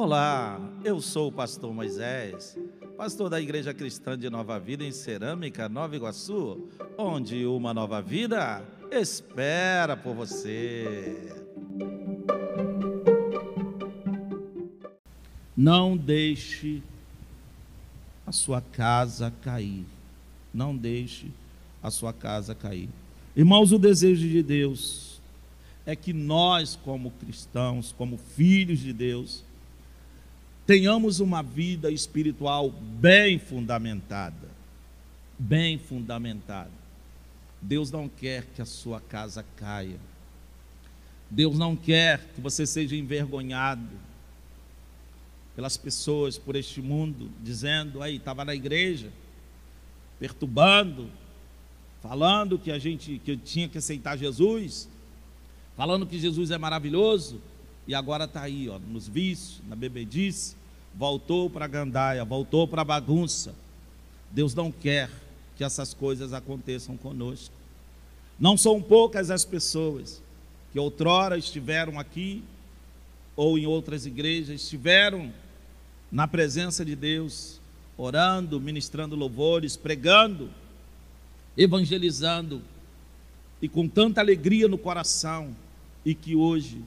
Olá, 0.00 0.60
eu 0.84 1.00
sou 1.00 1.26
o 1.26 1.32
pastor 1.32 1.74
Moisés, 1.74 2.56
pastor 2.96 3.28
da 3.28 3.40
Igreja 3.40 3.74
Cristã 3.74 4.16
de 4.16 4.30
Nova 4.30 4.56
Vida 4.56 4.84
em 4.84 4.92
Cerâmica, 4.92 5.68
Nova 5.68 5.96
Iguaçu, 5.96 6.68
onde 6.96 7.44
uma 7.44 7.74
nova 7.74 8.00
vida 8.00 8.62
espera 8.92 9.96
por 9.96 10.14
você. 10.14 11.34
Não 15.56 15.96
deixe 15.96 16.80
a 18.24 18.30
sua 18.30 18.60
casa 18.60 19.32
cair. 19.42 19.84
Não 20.54 20.76
deixe 20.76 21.26
a 21.82 21.90
sua 21.90 22.12
casa 22.12 22.54
cair. 22.54 22.88
Irmãos, 23.34 23.72
o 23.72 23.78
desejo 23.80 24.28
de 24.28 24.44
Deus 24.44 25.20
é 25.84 25.96
que 25.96 26.12
nós, 26.12 26.76
como 26.84 27.10
cristãos, 27.10 27.92
como 27.98 28.16
filhos 28.16 28.78
de 28.78 28.92
Deus, 28.92 29.47
tenhamos 30.68 31.18
uma 31.18 31.42
vida 31.42 31.90
espiritual 31.90 32.68
bem 32.68 33.38
fundamentada. 33.38 34.50
Bem 35.38 35.78
fundamentada. 35.78 36.70
Deus 37.62 37.90
não 37.90 38.06
quer 38.06 38.44
que 38.54 38.60
a 38.60 38.66
sua 38.66 39.00
casa 39.00 39.42
caia. 39.56 39.98
Deus 41.30 41.58
não 41.58 41.74
quer 41.74 42.20
que 42.34 42.40
você 42.42 42.66
seja 42.66 42.94
envergonhado 42.94 43.88
pelas 45.56 45.78
pessoas, 45.78 46.36
por 46.36 46.54
este 46.54 46.82
mundo, 46.82 47.30
dizendo, 47.42 48.02
aí, 48.02 48.16
estava 48.16 48.44
na 48.44 48.54
igreja, 48.54 49.10
perturbando, 50.20 51.08
falando 52.02 52.58
que 52.58 52.70
a 52.70 52.78
gente 52.78 53.18
que 53.24 53.38
tinha 53.38 53.70
que 53.70 53.78
aceitar 53.78 54.18
Jesus, 54.18 54.86
falando 55.78 56.06
que 56.06 56.18
Jesus 56.18 56.50
é 56.50 56.58
maravilhoso, 56.58 57.40
e 57.86 57.94
agora 57.94 58.24
está 58.24 58.42
aí, 58.42 58.68
ó, 58.68 58.78
nos 58.78 59.08
vícios, 59.08 59.62
na 59.66 59.74
bebedice, 59.74 60.57
voltou 60.98 61.48
para 61.48 61.64
a 61.64 61.68
gandaia, 61.68 62.24
voltou 62.24 62.66
para 62.66 62.82
a 62.82 62.84
bagunça. 62.84 63.54
Deus 64.32 64.52
não 64.52 64.72
quer 64.72 65.08
que 65.56 65.62
essas 65.62 65.94
coisas 65.94 66.32
aconteçam 66.32 66.96
conosco. 66.96 67.54
Não 68.38 68.56
são 68.56 68.82
poucas 68.82 69.30
as 69.30 69.44
pessoas 69.44 70.20
que 70.72 70.78
outrora 70.78 71.38
estiveram 71.38 72.00
aqui 72.00 72.42
ou 73.36 73.56
em 73.56 73.64
outras 73.64 74.06
igrejas, 74.06 74.60
estiveram 74.60 75.32
na 76.10 76.26
presença 76.26 76.84
de 76.84 76.96
Deus, 76.96 77.60
orando, 77.96 78.60
ministrando 78.60 79.14
louvores, 79.14 79.76
pregando, 79.76 80.50
evangelizando 81.56 82.60
e 83.62 83.68
com 83.68 83.88
tanta 83.88 84.20
alegria 84.20 84.66
no 84.66 84.78
coração 84.78 85.54
e 86.04 86.12
que 86.12 86.34
hoje 86.34 86.82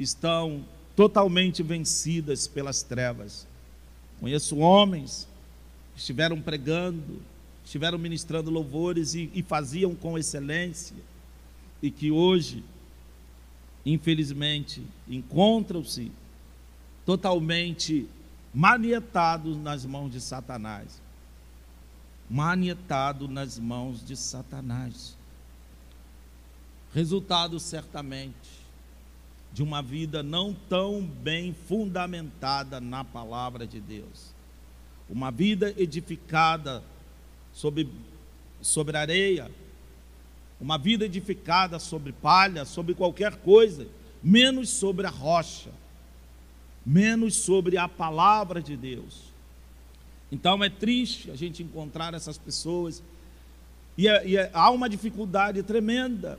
estão 0.00 0.64
totalmente 0.96 1.62
vencidas 1.62 2.48
pelas 2.48 2.82
trevas. 2.82 3.51
Conheço 4.22 4.58
homens 4.58 5.26
que 5.94 5.98
estiveram 5.98 6.40
pregando, 6.40 7.20
estiveram 7.64 7.98
ministrando 7.98 8.52
louvores 8.52 9.16
e, 9.16 9.28
e 9.34 9.42
faziam 9.42 9.96
com 9.96 10.16
excelência, 10.16 10.94
e 11.82 11.90
que 11.90 12.12
hoje, 12.12 12.62
infelizmente, 13.84 14.80
encontram-se 15.08 16.12
totalmente 17.04 18.08
manietados 18.54 19.56
nas 19.56 19.84
mãos 19.84 20.12
de 20.12 20.20
Satanás. 20.20 21.02
Manietado 22.30 23.26
nas 23.26 23.58
mãos 23.58 24.06
de 24.06 24.16
Satanás. 24.16 25.16
Resultado 26.94 27.58
certamente 27.58 28.61
de 29.52 29.62
uma 29.62 29.82
vida 29.82 30.22
não 30.22 30.54
tão 30.68 31.02
bem 31.02 31.54
fundamentada 31.68 32.80
na 32.80 33.04
palavra 33.04 33.66
de 33.66 33.80
Deus. 33.80 34.32
Uma 35.10 35.30
vida 35.30 35.74
edificada 35.76 36.82
sobre, 37.52 37.88
sobre 38.62 38.96
areia, 38.96 39.50
uma 40.58 40.78
vida 40.78 41.04
edificada 41.04 41.78
sobre 41.78 42.12
palha, 42.12 42.64
sobre 42.64 42.94
qualquer 42.94 43.36
coisa, 43.36 43.86
menos 44.22 44.70
sobre 44.70 45.06
a 45.06 45.10
rocha, 45.10 45.70
menos 46.86 47.36
sobre 47.36 47.76
a 47.76 47.88
palavra 47.88 48.62
de 48.62 48.76
Deus. 48.76 49.32
Então 50.30 50.64
é 50.64 50.70
triste 50.70 51.30
a 51.30 51.36
gente 51.36 51.62
encontrar 51.62 52.14
essas 52.14 52.38
pessoas, 52.38 53.02
e, 53.98 54.08
é, 54.08 54.26
e 54.26 54.36
é, 54.38 54.50
há 54.54 54.70
uma 54.70 54.88
dificuldade 54.88 55.62
tremenda 55.62 56.38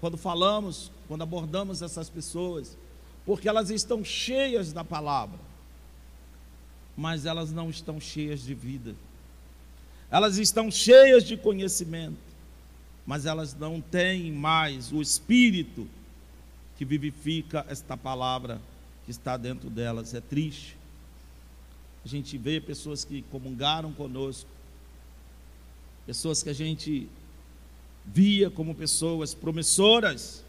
quando 0.00 0.16
falamos, 0.16 0.90
quando 1.08 1.22
abordamos 1.22 1.82
essas 1.82 2.08
pessoas, 2.08 2.76
porque 3.24 3.48
elas 3.48 3.70
estão 3.70 4.04
cheias 4.04 4.72
da 4.72 4.84
palavra, 4.84 5.38
mas 6.96 7.26
elas 7.26 7.50
não 7.50 7.70
estão 7.70 8.00
cheias 8.00 8.42
de 8.42 8.54
vida. 8.54 8.94
Elas 10.10 10.38
estão 10.38 10.70
cheias 10.70 11.24
de 11.24 11.36
conhecimento, 11.36 12.18
mas 13.06 13.26
elas 13.26 13.54
não 13.54 13.80
têm 13.80 14.32
mais 14.32 14.92
o 14.92 15.02
espírito 15.02 15.88
que 16.76 16.84
vivifica 16.84 17.66
esta 17.68 17.96
palavra 17.96 18.60
que 19.04 19.10
está 19.10 19.36
dentro 19.36 19.68
delas. 19.68 20.14
É 20.14 20.20
triste. 20.20 20.76
A 22.04 22.08
gente 22.08 22.38
vê 22.38 22.60
pessoas 22.60 23.04
que 23.04 23.22
comungaram 23.22 23.92
conosco, 23.92 24.48
pessoas 26.06 26.42
que 26.42 26.48
a 26.48 26.52
gente 26.52 27.08
via 28.06 28.50
como 28.50 28.74
pessoas 28.74 29.34
promissoras 29.34 30.44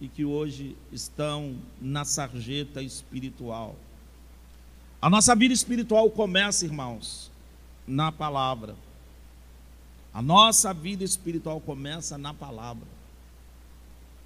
e 0.00 0.08
que 0.08 0.24
hoje 0.24 0.76
estão 0.92 1.56
na 1.80 2.04
sarjeta 2.04 2.82
espiritual. 2.82 3.76
A 5.00 5.10
nossa 5.10 5.34
vida 5.34 5.52
espiritual 5.52 6.08
começa, 6.10 6.64
irmãos, 6.64 7.30
na 7.86 8.10
palavra. 8.10 8.74
A 10.12 10.22
nossa 10.22 10.72
vida 10.72 11.04
espiritual 11.04 11.60
começa 11.60 12.16
na 12.16 12.32
palavra. 12.32 12.86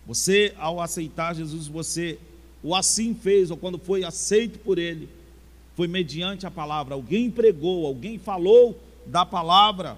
Você, 0.06 0.54
ao 0.58 0.80
aceitar 0.80 1.34
Jesus, 1.34 1.66
você 1.66 2.18
o 2.62 2.74
assim 2.74 3.14
fez, 3.14 3.50
ou 3.50 3.56
quando 3.56 3.78
foi 3.78 4.04
aceito 4.04 4.58
por 4.58 4.78
Ele, 4.78 5.08
foi 5.76 5.86
mediante 5.86 6.46
a 6.46 6.50
palavra. 6.50 6.94
Alguém 6.94 7.30
pregou, 7.30 7.86
alguém 7.86 8.18
falou 8.18 8.78
da 9.06 9.24
palavra 9.24 9.96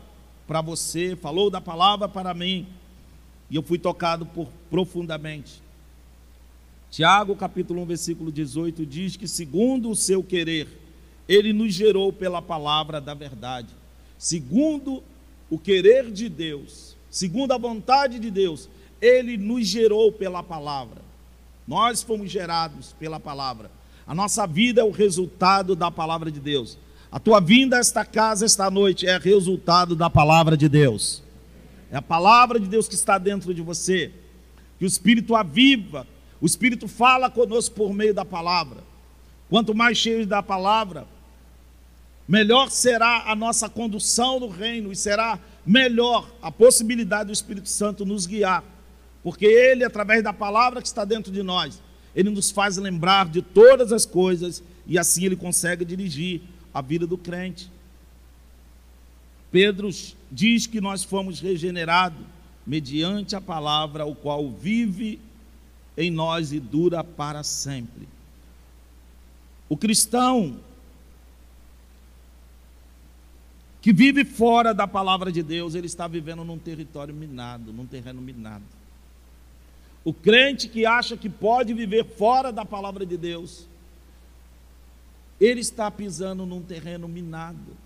para 0.50 0.60
você, 0.60 1.14
falou 1.14 1.48
da 1.48 1.60
palavra 1.60 2.08
para 2.08 2.34
mim, 2.34 2.66
e 3.48 3.54
eu 3.54 3.62
fui 3.62 3.78
tocado 3.78 4.26
por 4.26 4.48
profundamente. 4.68 5.62
Tiago, 6.90 7.36
capítulo 7.36 7.80
1, 7.82 7.86
versículo 7.86 8.32
18 8.32 8.84
diz 8.84 9.16
que 9.16 9.28
segundo 9.28 9.88
o 9.88 9.94
seu 9.94 10.24
querer, 10.24 10.66
ele 11.28 11.52
nos 11.52 11.72
gerou 11.72 12.12
pela 12.12 12.42
palavra 12.42 13.00
da 13.00 13.14
verdade. 13.14 13.68
Segundo 14.18 15.04
o 15.48 15.56
querer 15.56 16.10
de 16.10 16.28
Deus, 16.28 16.96
segundo 17.08 17.52
a 17.52 17.56
vontade 17.56 18.18
de 18.18 18.28
Deus, 18.28 18.68
ele 19.00 19.36
nos 19.36 19.68
gerou 19.68 20.10
pela 20.10 20.42
palavra. 20.42 21.00
Nós 21.64 22.02
fomos 22.02 22.28
gerados 22.28 22.92
pela 22.98 23.20
palavra. 23.20 23.70
A 24.04 24.16
nossa 24.16 24.48
vida 24.48 24.80
é 24.80 24.84
o 24.84 24.90
resultado 24.90 25.76
da 25.76 25.92
palavra 25.92 26.28
de 26.28 26.40
Deus. 26.40 26.76
A 27.12 27.18
tua 27.18 27.40
vinda 27.40 27.76
a 27.76 27.80
esta 27.80 28.04
casa 28.04 28.44
esta 28.44 28.70
noite 28.70 29.06
é 29.06 29.18
resultado 29.18 29.96
da 29.96 30.08
palavra 30.08 30.56
de 30.56 30.68
Deus. 30.68 31.22
É 31.90 31.96
a 31.96 32.02
palavra 32.02 32.60
de 32.60 32.68
Deus 32.68 32.86
que 32.86 32.94
está 32.94 33.18
dentro 33.18 33.52
de 33.52 33.60
você. 33.60 34.12
Que 34.78 34.84
o 34.84 34.86
Espírito 34.86 35.34
aviva, 35.34 36.06
o 36.40 36.46
Espírito 36.46 36.86
fala 36.86 37.28
conosco 37.28 37.74
por 37.74 37.92
meio 37.92 38.14
da 38.14 38.24
palavra. 38.24 38.78
Quanto 39.48 39.74
mais 39.74 39.98
cheios 39.98 40.26
da 40.26 40.40
palavra, 40.40 41.04
melhor 42.28 42.70
será 42.70 43.24
a 43.26 43.34
nossa 43.34 43.68
condução 43.68 44.38
no 44.38 44.48
reino 44.48 44.92
e 44.92 44.96
será 44.96 45.36
melhor 45.66 46.30
a 46.40 46.52
possibilidade 46.52 47.26
do 47.26 47.32
Espírito 47.32 47.68
Santo 47.68 48.06
nos 48.06 48.24
guiar. 48.24 48.62
Porque 49.20 49.44
ele, 49.44 49.84
através 49.84 50.22
da 50.22 50.32
palavra 50.32 50.80
que 50.80 50.86
está 50.86 51.04
dentro 51.04 51.32
de 51.32 51.42
nós, 51.42 51.82
ele 52.14 52.30
nos 52.30 52.52
faz 52.52 52.76
lembrar 52.76 53.28
de 53.28 53.42
todas 53.42 53.92
as 53.92 54.06
coisas 54.06 54.62
e 54.86 54.96
assim 54.96 55.24
ele 55.24 55.36
consegue 55.36 55.84
dirigir 55.84 56.42
a 56.72 56.80
vida 56.80 57.06
do 57.06 57.18
crente. 57.18 57.70
Pedro 59.50 59.90
diz 60.30 60.66
que 60.66 60.80
nós 60.80 61.02
fomos 61.02 61.40
regenerados 61.40 62.24
mediante 62.66 63.34
a 63.34 63.40
palavra, 63.40 64.06
o 64.06 64.14
qual 64.14 64.50
vive 64.50 65.20
em 65.96 66.10
nós 66.10 66.52
e 66.52 66.60
dura 66.60 67.02
para 67.02 67.42
sempre. 67.42 68.08
O 69.68 69.76
cristão 69.76 70.58
que 73.80 73.92
vive 73.92 74.24
fora 74.24 74.74
da 74.74 74.86
palavra 74.86 75.32
de 75.32 75.42
Deus, 75.42 75.74
ele 75.74 75.86
está 75.86 76.06
vivendo 76.06 76.44
num 76.44 76.58
território 76.58 77.14
minado, 77.14 77.72
num 77.72 77.86
terreno 77.86 78.20
minado. 78.20 78.64
O 80.04 80.12
crente 80.12 80.68
que 80.68 80.84
acha 80.84 81.16
que 81.16 81.28
pode 81.28 81.72
viver 81.72 82.04
fora 82.04 82.52
da 82.52 82.64
palavra 82.64 83.06
de 83.06 83.16
Deus, 83.16 83.66
ele 85.40 85.60
está 85.60 85.90
pisando 85.90 86.44
num 86.44 86.60
terreno 86.60 87.08
minado. 87.08 87.76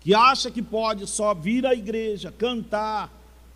Que 0.00 0.14
acha 0.14 0.50
que 0.50 0.62
pode 0.62 1.06
só 1.06 1.34
vir 1.34 1.66
à 1.66 1.74
igreja, 1.74 2.32
cantar, 2.32 3.12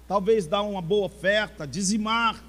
talvez 0.07 0.47
dar 0.47 0.63
uma 0.63 0.83
boa 0.83 1.07
oferta, 1.07 1.67
dizimar, 1.67 2.45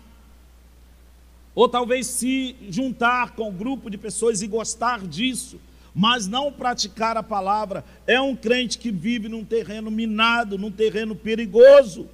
ou 1.56 1.70
talvez 1.70 2.08
se 2.08 2.56
juntar 2.70 3.32
com 3.32 3.50
um 3.50 3.54
grupo 3.54 3.90
de 3.90 3.98
pessoas 3.98 4.42
e 4.42 4.48
gostar 4.48 5.08
disso, 5.08 5.58
mas 5.94 6.28
não 6.28 6.52
praticar 6.52 7.16
a 7.16 7.24
palavra, 7.24 7.86
é 8.06 8.20
um 8.20 8.36
crente 8.36 8.78
que 8.78 8.92
vive 8.92 9.30
num 9.30 9.46
terreno 9.46 9.90
minado, 9.90 10.58
num 10.58 10.70
terreno 10.70 11.16
perigoso. 11.16 12.10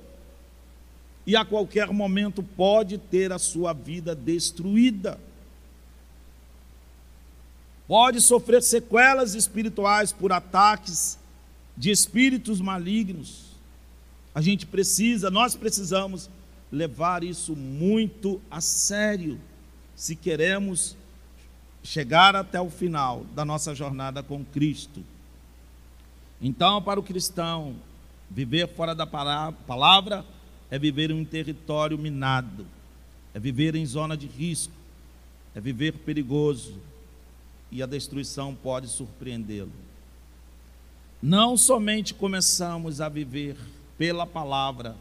E 1.26 1.36
a 1.36 1.44
qualquer 1.44 1.88
momento 1.88 2.44
pode 2.44 3.00
ter 3.00 3.32
a 3.32 3.40
sua 3.40 3.74
vida 3.74 4.14
destruída. 4.14 5.20
Pode 7.92 8.22
sofrer 8.22 8.64
sequelas 8.64 9.36
espirituais 9.36 10.14
por 10.14 10.32
ataques 10.32 11.20
de 11.76 11.92
espíritos 11.92 12.62
malignos. 12.62 13.48
A 14.34 14.40
gente 14.40 14.66
precisa, 14.66 15.30
nós 15.30 15.58
precisamos 15.58 16.30
levar 16.72 17.22
isso 17.22 17.54
muito 17.54 18.42
a 18.50 18.62
sério, 18.62 19.38
se 19.94 20.16
queremos 20.16 20.96
chegar 21.84 22.34
até 22.34 22.62
o 22.62 22.70
final 22.70 23.26
da 23.36 23.44
nossa 23.44 23.76
jornada 23.76 24.24
com 24.24 24.46
Cristo. 24.46 25.04
Então, 26.42 26.82
para 26.82 26.98
o 26.98 27.04
cristão, 27.04 27.76
viver 28.30 28.70
fora 28.70 28.96
da 28.96 29.06
palavra 29.06 30.26
é 30.70 30.80
viver 30.80 31.12
em 31.12 31.16
um 31.16 31.26
território 31.26 31.98
minado, 31.98 32.66
é 33.34 33.40
viver 33.40 33.76
em 33.76 33.86
zona 33.86 34.16
de 34.16 34.28
risco, 34.28 34.72
é 35.54 35.60
viver 35.60 35.92
perigoso 35.92 36.90
e 37.72 37.82
a 37.82 37.86
destruição 37.86 38.54
pode 38.54 38.88
surpreendê-lo. 38.88 39.72
Não 41.22 41.56
somente 41.56 42.14
começamos 42.14 43.00
a 43.00 43.08
viver 43.08 43.56
pela 43.98 44.26
palavra, 44.26 44.96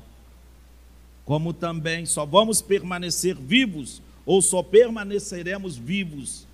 como 1.24 1.52
também 1.52 2.06
só 2.06 2.24
vamos 2.26 2.60
permanecer 2.62 3.34
vivos 3.34 4.02
ou 4.26 4.40
só 4.42 4.62
permaneceremos 4.62 5.76
vivos 5.76 6.46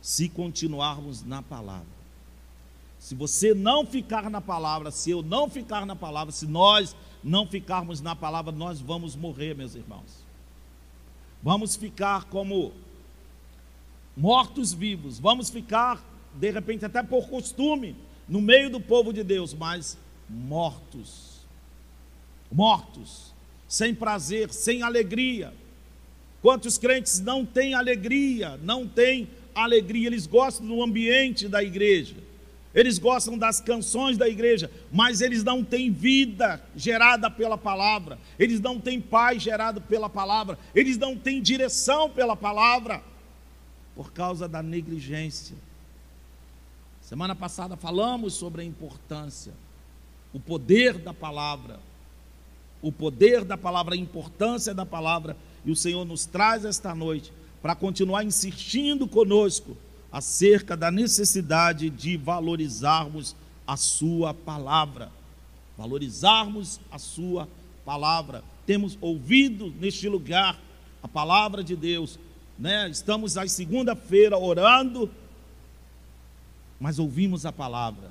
se 0.00 0.28
continuarmos 0.28 1.22
na 1.22 1.42
palavra. 1.42 2.00
Se 2.98 3.14
você 3.14 3.54
não 3.54 3.86
ficar 3.86 4.28
na 4.30 4.40
palavra, 4.40 4.90
se 4.90 5.10
eu 5.10 5.22
não 5.22 5.48
ficar 5.48 5.86
na 5.86 5.96
palavra, 5.96 6.32
se 6.32 6.46
nós 6.46 6.96
não 7.22 7.46
ficarmos 7.46 8.00
na 8.00 8.16
palavra, 8.16 8.52
nós 8.52 8.80
vamos 8.80 9.14
morrer, 9.16 9.54
meus 9.54 9.74
irmãos. 9.74 10.24
Vamos 11.42 11.76
ficar 11.76 12.24
como 12.24 12.72
mortos-vivos, 14.20 15.18
vamos 15.18 15.48
ficar, 15.48 15.98
de 16.34 16.50
repente, 16.50 16.84
até 16.84 17.02
por 17.02 17.26
costume, 17.28 17.96
no 18.28 18.40
meio 18.40 18.68
do 18.68 18.78
povo 18.78 19.14
de 19.14 19.24
Deus, 19.24 19.54
mas 19.54 19.96
mortos. 20.28 21.40
Mortos, 22.52 23.32
sem 23.66 23.94
prazer, 23.94 24.52
sem 24.52 24.82
alegria. 24.82 25.54
Quantos 26.42 26.76
crentes 26.76 27.18
não 27.18 27.46
têm 27.46 27.72
alegria, 27.72 28.58
não 28.62 28.86
têm 28.86 29.26
alegria, 29.54 30.08
eles 30.08 30.26
gostam 30.26 30.66
do 30.66 30.82
ambiente 30.82 31.48
da 31.48 31.62
igreja, 31.62 32.16
eles 32.74 32.98
gostam 32.98 33.38
das 33.38 33.58
canções 33.58 34.18
da 34.18 34.28
igreja, 34.28 34.70
mas 34.92 35.22
eles 35.22 35.42
não 35.42 35.64
têm 35.64 35.90
vida 35.90 36.62
gerada 36.76 37.30
pela 37.30 37.56
palavra, 37.56 38.18
eles 38.38 38.60
não 38.60 38.78
têm 38.78 39.00
paz 39.00 39.42
gerado 39.42 39.80
pela 39.80 40.10
palavra, 40.10 40.58
eles 40.74 40.98
não 40.98 41.16
têm 41.16 41.40
direção 41.40 42.10
pela 42.10 42.36
palavra, 42.36 43.02
por 44.00 44.12
causa 44.14 44.48
da 44.48 44.62
negligência. 44.62 45.54
Semana 47.02 47.36
passada 47.36 47.76
falamos 47.76 48.32
sobre 48.32 48.62
a 48.62 48.64
importância, 48.64 49.52
o 50.32 50.40
poder 50.40 50.96
da 50.96 51.12
palavra, 51.12 51.78
o 52.80 52.90
poder 52.90 53.44
da 53.44 53.58
palavra, 53.58 53.94
a 53.94 53.98
importância 53.98 54.72
da 54.72 54.86
palavra, 54.86 55.36
e 55.66 55.70
o 55.70 55.76
Senhor 55.76 56.06
nos 56.06 56.24
traz 56.24 56.64
esta 56.64 56.94
noite 56.94 57.30
para 57.60 57.74
continuar 57.74 58.24
insistindo 58.24 59.06
conosco 59.06 59.76
acerca 60.10 60.74
da 60.74 60.90
necessidade 60.90 61.90
de 61.90 62.16
valorizarmos 62.16 63.36
a 63.66 63.76
Sua 63.76 64.32
palavra. 64.32 65.12
Valorizarmos 65.76 66.80
a 66.90 66.98
Sua 66.98 67.46
palavra. 67.84 68.42
Temos 68.64 68.96
ouvido 68.98 69.70
neste 69.78 70.08
lugar 70.08 70.58
a 71.02 71.08
palavra 71.08 71.62
de 71.62 71.76
Deus, 71.76 72.18
né? 72.60 72.88
Estamos 72.90 73.38
às 73.38 73.50
segunda-feira 73.52 74.36
orando, 74.36 75.10
mas 76.78 76.98
ouvimos 76.98 77.46
a 77.46 77.52
palavra. 77.52 78.10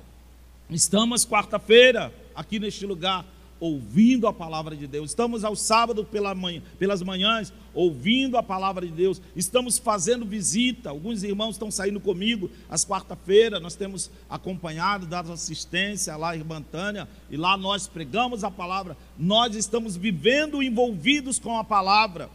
Estamos 0.68 1.24
quarta-feira 1.24 2.12
aqui 2.34 2.58
neste 2.58 2.84
lugar 2.84 3.24
ouvindo 3.60 4.26
a 4.26 4.32
palavra 4.32 4.74
de 4.74 4.86
Deus. 4.86 5.10
Estamos 5.10 5.44
ao 5.44 5.54
sábado 5.54 6.04
pela 6.04 6.34
manhã, 6.34 6.62
pelas 6.78 7.02
manhãs 7.02 7.52
ouvindo 7.74 8.36
a 8.36 8.42
palavra 8.42 8.86
de 8.86 8.92
Deus. 8.92 9.20
Estamos 9.36 9.78
fazendo 9.78 10.24
visita. 10.24 10.90
Alguns 10.90 11.22
irmãos 11.22 11.52
estão 11.52 11.70
saindo 11.70 12.00
comigo 12.00 12.50
às 12.68 12.84
quarta-feira. 12.84 13.60
Nós 13.60 13.76
temos 13.76 14.10
acompanhado, 14.28 15.06
dado 15.06 15.30
assistência 15.30 16.16
lá 16.16 16.36
em 16.36 16.42
Tânia, 16.72 17.06
e 17.30 17.36
lá 17.36 17.56
nós 17.56 17.86
pregamos 17.86 18.42
a 18.42 18.50
palavra. 18.50 18.96
Nós 19.18 19.54
estamos 19.54 19.96
vivendo 19.96 20.62
envolvidos 20.62 21.38
com 21.38 21.58
a 21.58 21.62
palavra, 21.62 22.30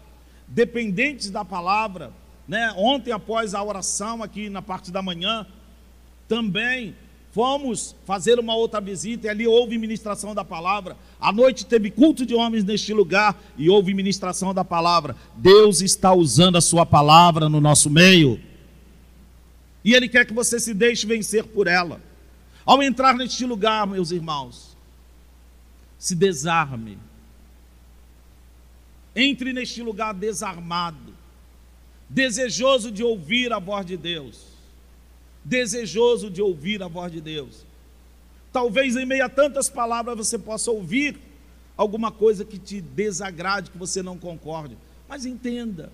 dependentes 0.48 1.30
da 1.30 1.44
palavra. 1.44 2.12
Né? 2.48 2.74
Ontem, 2.78 3.12
após 3.12 3.54
a 3.54 3.64
oração 3.64 4.22
aqui 4.22 4.50
na 4.50 4.62
parte 4.62 4.92
da 4.92 5.02
manhã, 5.02 5.46
também 6.28 6.96
Fomos 7.36 7.94
fazer 8.06 8.40
uma 8.40 8.56
outra 8.56 8.80
visita 8.80 9.28
e 9.28 9.30
ali 9.30 9.46
houve 9.46 9.78
ministração 9.78 10.34
da 10.34 10.46
palavra. 10.46 10.96
À 11.20 11.34
noite 11.34 11.66
teve 11.66 11.92
culto 11.92 12.26
de 12.26 12.34
homens 12.34 12.64
neste 12.64 12.94
lugar 12.94 13.38
e 13.58 13.70
houve 13.70 13.94
ministração 13.94 14.54
da 14.54 14.64
palavra. 14.64 15.18
Deus 15.36 15.82
está 15.82 16.14
usando 16.14 16.56
a 16.56 16.62
sua 16.62 16.86
palavra 16.86 17.50
no 17.50 17.60
nosso 17.60 17.90
meio. 17.90 18.40
E 19.84 19.94
Ele 19.94 20.08
quer 20.08 20.26
que 20.26 20.34
você 20.34 20.62
se 20.62 20.74
deixe 20.74 21.06
vencer 21.06 21.44
por 21.44 21.68
ela. 21.68 22.00
Ao 22.66 22.82
entrar 22.82 23.14
neste 23.14 23.46
lugar, 23.46 23.86
meus 23.86 24.12
irmãos, 24.12 24.78
se 26.00 26.16
desarme. 26.16 26.98
Entre 29.16 29.54
neste 29.54 29.82
lugar 29.82 30.14
desarmado, 30.14 31.14
desejoso 32.10 32.92
de 32.92 33.04
ouvir 33.04 33.54
a 33.54 33.60
voz 33.60 33.86
de 33.86 33.96
Deus 33.96 34.56
desejoso 35.46 36.30
de 36.32 36.42
ouvir 36.42 36.82
a 36.82 36.88
voz 36.88 37.12
de 37.12 37.22
Deus. 37.22 37.64
Talvez 38.52 38.96
em 38.96 39.06
meio 39.06 39.24
a 39.24 39.30
tantas 39.30 39.70
palavras 39.70 40.18
você 40.18 40.40
possa 40.40 40.72
ouvir 40.72 41.18
alguma 41.78 42.12
coisa 42.12 42.44
que 42.44 42.58
te 42.58 42.82
desagrade, 42.82 43.70
que 43.70 43.78
você 43.78 44.02
não 44.02 44.18
concorde. 44.18 44.76
Mas 45.08 45.26
entenda 45.26 45.92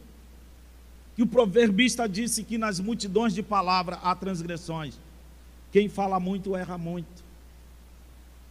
que 1.15 1.21
o 1.21 1.27
proverbista 1.27 2.07
disse 2.07 2.43
que 2.43 2.57
nas 2.57 2.79
multidões 2.79 3.33
de 3.33 3.43
palavras 3.43 3.99
há 4.01 4.15
transgressões. 4.15 4.97
Quem 5.71 5.89
fala 5.89 6.19
muito 6.19 6.55
erra 6.55 6.77
muito. 6.77 7.21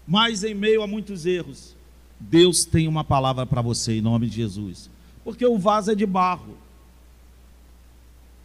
Mas 0.07 0.45
em 0.45 0.55
meio 0.55 0.83
a 0.83 0.87
muitos 0.87 1.25
erros, 1.25 1.75
Deus 2.21 2.65
tem 2.67 2.87
uma 2.87 3.03
palavra 3.03 3.47
para 3.47 3.63
você 3.63 3.95
em 3.95 4.03
nome 4.03 4.29
de 4.29 4.37
Jesus. 4.37 4.91
Porque 5.25 5.47
o 5.47 5.59
vaso 5.59 5.91
é 5.91 5.95
de 5.95 6.05
barro. 6.05 6.57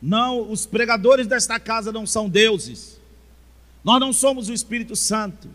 Não, 0.02 0.52
os 0.52 0.66
pregadores 0.66 1.28
desta 1.28 1.60
casa 1.60 1.92
não 1.92 2.06
são 2.06 2.30
deuses. 2.30 3.00
Nós 3.84 4.00
não 4.00 4.14
somos 4.14 4.50
o 4.50 4.54
Espírito 4.54 4.96
Santo. 4.96 5.50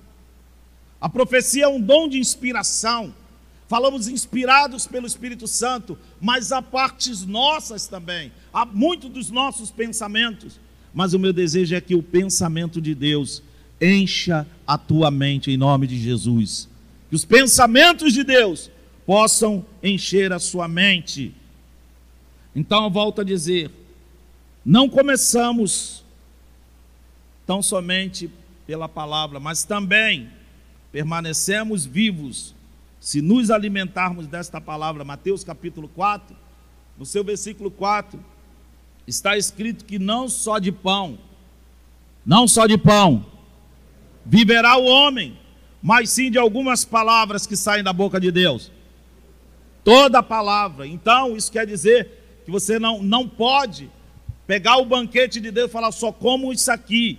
A 1.01 1.09
profecia 1.09 1.65
é 1.65 1.69
um 1.69 1.81
dom 1.81 2.09
de 2.09 2.19
inspiração. 2.19 3.15
Falamos 3.67 4.09
inspirados 4.09 4.87
pelo 4.87 5.07
Espírito 5.07 5.47
Santo, 5.47 5.97
mas 6.21 6.53
há 6.53 6.61
partes 6.61 7.25
nossas 7.25 7.87
também. 7.87 8.33
Há 8.53 8.67
muitos 8.67 9.09
dos 9.11 9.31
nossos 9.31 9.71
pensamentos. 9.71 10.59
Mas 10.93 11.15
o 11.15 11.19
meu 11.19 11.33
desejo 11.33 11.75
é 11.75 11.81
que 11.81 11.95
o 11.95 12.03
pensamento 12.03 12.81
de 12.81 12.95
Deus 12.95 13.43
encha 13.81 14.47
a 14.67 14.77
tua 14.77 15.11
mente 15.11 15.51
em 15.51 15.57
nome 15.57 15.87
de 15.87 15.97
Jesus. 15.99 16.69
Que 17.11 17.17
os 17.17 17.25
pensamentos 17.25 18.15
de 18.15 18.25
Deus 18.25 18.71
possam 19.05 19.67
encher 19.83 20.33
a 20.33 20.39
sua 20.39 20.69
mente. 20.69 21.35
Então 22.55 22.85
eu 22.85 22.91
volto 22.91 23.21
a 23.21 23.25
dizer: 23.25 23.71
não 24.65 24.89
começamos 24.89 26.05
tão 27.45 27.61
somente 27.61 28.31
pela 28.65 28.89
palavra, 28.89 29.41
mas 29.41 29.65
também 29.65 30.31
permanecemos 30.93 31.85
vivos 31.85 32.55
se 33.01 33.21
nos 33.21 33.51
alimentarmos 33.51 34.29
desta 34.29 34.61
palavra. 34.61 35.03
Mateus 35.05 35.43
capítulo 35.43 35.89
4, 35.89 36.37
no 36.97 37.05
seu 37.05 37.25
versículo 37.25 37.71
4, 37.71 38.23
está 39.05 39.37
escrito 39.37 39.85
que 39.85 39.99
não 39.99 40.29
só 40.29 40.61
de 40.61 40.71
pão, 40.71 41.19
não 42.25 42.47
só 42.47 42.69
de 42.69 42.79
pão, 42.79 43.27
viverá 44.25 44.77
o 44.77 44.85
homem, 44.85 45.37
mas 45.83 46.11
sim 46.11 46.31
de 46.31 46.39
algumas 46.39 46.85
palavras 46.85 47.47
que 47.47 47.57
saem 47.57 47.83
da 47.83 47.93
boca 47.93 48.21
de 48.21 48.31
Deus. 48.31 48.71
Toda 49.83 50.23
palavra. 50.23 50.87
Então, 50.87 51.37
isso 51.37 51.51
quer 51.51 51.67
dizer 51.67 52.43
que 52.45 52.51
você 52.51 52.79
não, 52.79 53.03
não 53.03 53.29
pode 53.29 53.91
pegar 54.47 54.77
o 54.77 54.85
banquete 54.85 55.41
de 55.41 55.51
Deus 55.51 55.71
e 55.71 55.73
falar: 55.73 55.93
só 55.93 56.13
como 56.13 56.53
isso 56.53 56.71
aqui. 56.71 57.19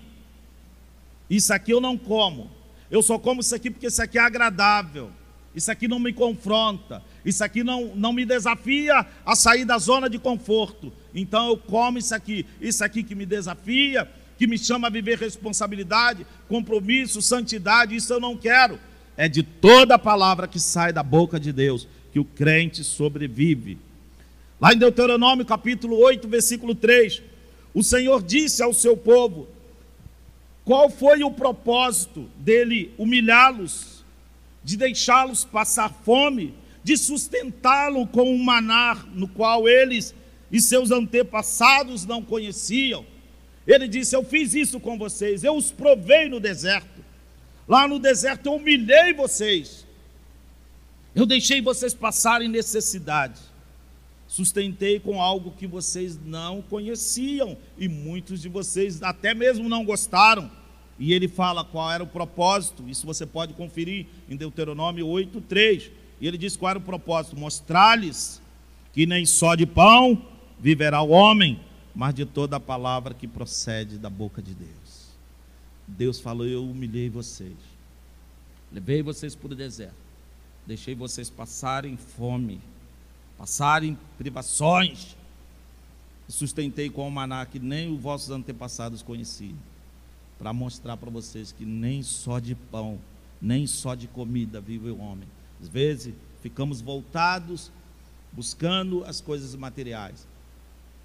Isso 1.29 1.53
aqui 1.53 1.71
eu 1.71 1.81
não 1.81 1.97
como. 1.97 2.51
Eu 2.89 3.01
só 3.01 3.17
como 3.17 3.41
isso 3.41 3.55
aqui 3.55 3.71
porque 3.71 3.87
isso 3.87 4.01
aqui 4.01 4.17
é 4.17 4.21
agradável. 4.21 5.09
Isso 5.55 5.71
aqui 5.71 5.87
não 5.87 5.99
me 5.99 6.13
confronta. 6.13 7.01
Isso 7.25 7.43
aqui 7.43 7.63
não, 7.63 7.95
não 7.95 8.13
me 8.13 8.25
desafia 8.25 9.05
a 9.25 9.35
sair 9.35 9.65
da 9.65 9.77
zona 9.77 10.09
de 10.09 10.19
conforto. 10.19 10.91
Então 11.13 11.47
eu 11.47 11.57
como 11.57 11.97
isso 11.97 12.13
aqui. 12.13 12.45
Isso 12.59 12.83
aqui 12.83 13.03
que 13.03 13.15
me 13.15 13.25
desafia, 13.25 14.09
que 14.41 14.48
me 14.48 14.57
chama 14.57 14.88
a 14.88 14.89
viver 14.89 15.19
responsabilidade, 15.19 16.25
compromisso, 16.50 17.21
santidade, 17.21 17.95
isso 17.95 18.12
eu 18.12 18.19
não 18.19 18.36
quero. 18.36 18.79
É 19.15 19.29
de 19.29 19.43
toda 19.43 20.00
palavra 20.00 20.48
que 20.48 20.60
sai 20.60 20.91
da 20.91 21.03
boca 21.03 21.39
de 21.39 21.53
Deus 21.53 21.88
que 22.12 22.19
o 22.19 22.25
crente 22.25 22.83
sobrevive. 22.83 23.77
Lá 24.60 24.74
em 24.74 24.79
Deuteronômio 24.79 25.45
capítulo 25.45 25.95
8, 25.95 26.27
versículo 26.27 26.74
3, 26.74 27.21
o 27.71 27.83
Senhor 27.83 28.24
disse 28.24 28.63
ao 28.63 28.74
seu 28.74 28.98
povo: 28.98 29.48
qual 30.65 30.89
foi 30.89 31.24
o 31.24 31.29
propósito 31.29 32.27
dele 32.38 32.95
humilhá-los, 32.98 34.03
de 34.63 34.75
deixá-los 34.75 35.45
passar 35.45 35.93
fome, 36.03 36.51
de 36.83 36.98
sustentá-lo 36.98 38.07
com 38.07 38.33
um 38.33 38.43
maná 38.43 39.05
no 39.13 39.27
qual 39.27 39.69
eles 39.69 40.15
e 40.51 40.60
seus 40.60 40.89
antepassados 40.89 42.07
não 42.07 42.24
conheciam? 42.24 43.05
Ele 43.65 43.87
disse: 43.87 44.15
Eu 44.15 44.23
fiz 44.23 44.53
isso 44.53 44.79
com 44.79 44.97
vocês, 44.97 45.43
eu 45.43 45.55
os 45.55 45.71
provei 45.71 46.27
no 46.27 46.39
deserto. 46.39 47.01
Lá 47.67 47.87
no 47.87 47.99
deserto 47.99 48.47
eu 48.47 48.55
humilhei 48.55 49.13
vocês, 49.13 49.85
eu 51.15 51.25
deixei 51.25 51.61
vocês 51.61 51.93
passarem 51.93 52.49
necessidade, 52.49 53.39
sustentei 54.27 54.99
com 54.99 55.21
algo 55.21 55.51
que 55.51 55.67
vocês 55.67 56.19
não 56.25 56.61
conheciam 56.61 57.57
e 57.77 57.87
muitos 57.87 58.41
de 58.41 58.49
vocês 58.49 59.01
até 59.01 59.33
mesmo 59.33 59.69
não 59.69 59.85
gostaram. 59.85 60.49
E 60.99 61.13
ele 61.13 61.27
fala 61.27 61.63
qual 61.63 61.91
era 61.91 62.03
o 62.03 62.07
propósito, 62.07 62.87
isso 62.87 63.07
você 63.07 63.25
pode 63.25 63.53
conferir 63.53 64.05
em 64.29 64.35
Deuteronômio 64.35 65.07
8:3. 65.07 65.91
E 66.19 66.27
ele 66.27 66.37
diz 66.37 66.55
qual 66.55 66.71
era 66.71 66.79
o 66.79 66.83
propósito: 66.83 67.37
mostrar-lhes 67.37 68.41
que 68.93 69.05
nem 69.05 69.25
só 69.25 69.55
de 69.55 69.65
pão 69.65 70.21
viverá 70.59 71.01
o 71.01 71.09
homem, 71.09 71.59
mas 71.93 72.13
de 72.13 72.25
toda 72.25 72.55
a 72.55 72.60
palavra 72.60 73.13
que 73.13 73.27
procede 73.27 73.98
da 73.98 74.10
boca 74.10 74.41
de 74.41 74.53
Deus. 74.53 75.12
Deus 75.88 76.19
falou: 76.19 76.48
Eu 76.48 76.63
humilhei 76.63 77.10
vocês, 77.10 77.57
levei 78.71 79.01
vocês 79.01 79.36
para 79.36 79.51
o 79.51 79.55
deserto, 79.55 79.95
deixei 80.65 80.95
vocês 80.95 81.29
passarem 81.29 81.98
fome, 81.98 82.62
passarem 83.38 83.98
privações, 84.17 85.15
sustentei 86.27 86.89
com 86.89 87.07
o 87.07 87.12
maná 87.12 87.45
que 87.45 87.60
nem 87.60 87.93
os 87.93 88.01
vossos 88.01 88.29
antepassados 88.29 89.01
conheciam, 89.01 89.57
para 90.39 90.53
mostrar 90.53 90.98
para 90.98 91.10
vocês 91.10 91.51
que 91.51 91.65
nem 91.65 92.01
só 92.01 92.39
de 92.39 92.55
pão, 92.55 93.00
nem 93.41 93.67
só 93.67 93.95
de 93.95 94.07
comida 94.07 94.62
vive 94.62 94.89
o 94.89 95.00
homem. 95.00 95.27
Às 95.62 95.67
vezes 95.67 96.13
ficamos 96.41 96.81
voltados 96.81 97.71
buscando 98.31 99.03
as 99.03 99.19
coisas 99.19 99.53
materiais, 99.55 100.25